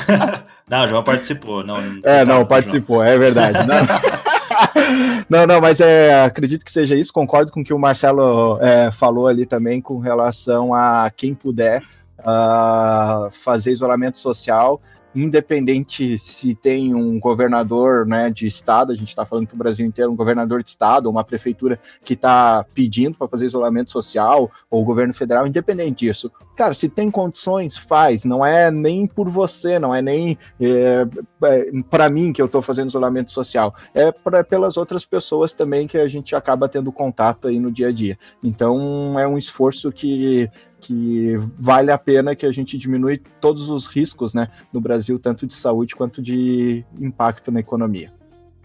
[0.69, 1.63] não, o João participou.
[1.63, 3.59] Não, não é, não, participou, é verdade.
[3.67, 4.36] Não.
[5.29, 7.13] não, não, mas é, acredito que seja isso.
[7.13, 11.83] Concordo com o que o Marcelo é, falou ali também com relação a quem puder
[12.21, 14.81] uh, fazer isolamento social
[15.17, 19.87] independente se tem um governador né, de estado, a gente está falando para o Brasil
[19.87, 24.83] inteiro, um governador de estado, uma prefeitura que está pedindo para fazer isolamento social, ou
[24.83, 26.31] o governo federal, independente disso.
[26.57, 28.25] Cara, se tem condições, faz.
[28.25, 31.07] Não é nem por você, não é nem é,
[31.45, 33.75] é, para mim que eu estou fazendo isolamento social.
[33.95, 37.89] É pra, pelas outras pessoas também que a gente acaba tendo contato aí no dia
[37.89, 38.19] a dia.
[38.43, 40.51] Então é um esforço que
[40.87, 45.47] que vale a pena que a gente diminui todos os riscos né, no Brasil, tanto
[45.47, 48.13] de saúde quanto de impacto na economia.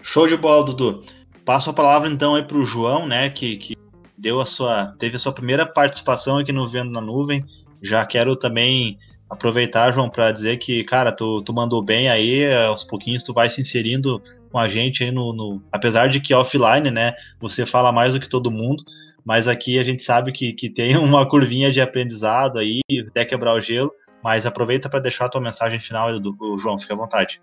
[0.01, 1.03] Show de bola, Dudu.
[1.43, 3.76] Passo a palavra então aí para o João, né, que, que
[4.17, 7.43] deu a sua, teve a sua primeira participação aqui no Vendo na Nuvem.
[7.82, 12.84] Já quero também aproveitar, João, para dizer que, cara, tu, tu mandou bem aí, aos
[12.84, 16.91] pouquinhos tu vai se inserindo com a gente aí no, no, Apesar de que offline,
[16.91, 18.84] né, você fala mais do que todo mundo,
[19.26, 23.53] mas aqui a gente sabe que, que tem uma curvinha de aprendizado aí, até quebrar
[23.53, 23.91] o gelo,
[24.24, 27.41] mas aproveita para deixar a tua mensagem final, do, do João, fica à vontade.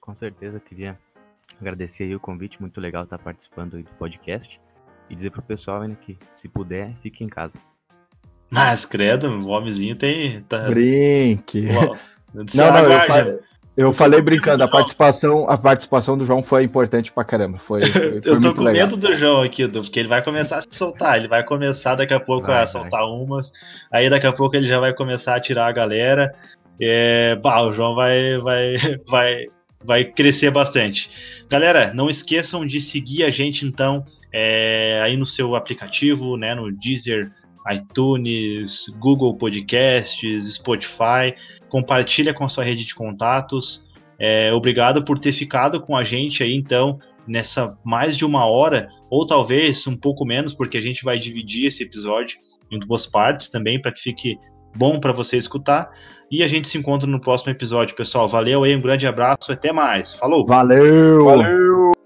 [0.00, 0.98] Com certeza, queria
[1.60, 4.60] agradecer aí o convite, muito legal estar participando aí do podcast
[5.08, 7.58] e dizer pro pessoal ainda que, se puder, fique em casa.
[8.48, 10.42] Mas, credo, o homenzinho tem...
[10.42, 10.64] Tá...
[10.64, 11.68] Brinque!
[12.32, 13.40] Não, não, eu, falo,
[13.76, 17.58] eu falei brincando, a participação, a participação do João foi importante pra caramba.
[17.58, 18.88] Foi, foi, foi eu tô com legal.
[18.88, 21.16] medo do João aqui, porque ele vai começar a se soltar.
[21.16, 23.10] Ele vai começar daqui a pouco vai, a soltar vai.
[23.10, 23.52] umas.
[23.92, 26.34] Aí daqui a pouco ele já vai começar a tirar a galera.
[26.80, 28.76] É, bah, o João vai, vai,
[29.08, 29.44] vai,
[29.84, 31.10] vai crescer bastante.
[31.48, 36.70] Galera, não esqueçam de seguir a gente então é, aí no seu aplicativo, né, no
[36.70, 37.30] Deezer,
[37.72, 41.34] iTunes, Google Podcasts, Spotify
[41.70, 43.82] compartilha com a sua rede de contatos.
[44.18, 48.90] É, obrigado por ter ficado com a gente aí, então, nessa mais de uma hora,
[49.08, 52.38] ou talvez um pouco menos, porque a gente vai dividir esse episódio
[52.70, 54.38] em duas partes também, para que fique
[54.76, 55.90] bom para você escutar.
[56.30, 58.28] E a gente se encontra no próximo episódio, pessoal.
[58.28, 60.14] Valeu aí, um grande abraço, até mais.
[60.14, 60.46] Falou!
[60.46, 61.24] Valeu!
[61.24, 61.99] Valeu!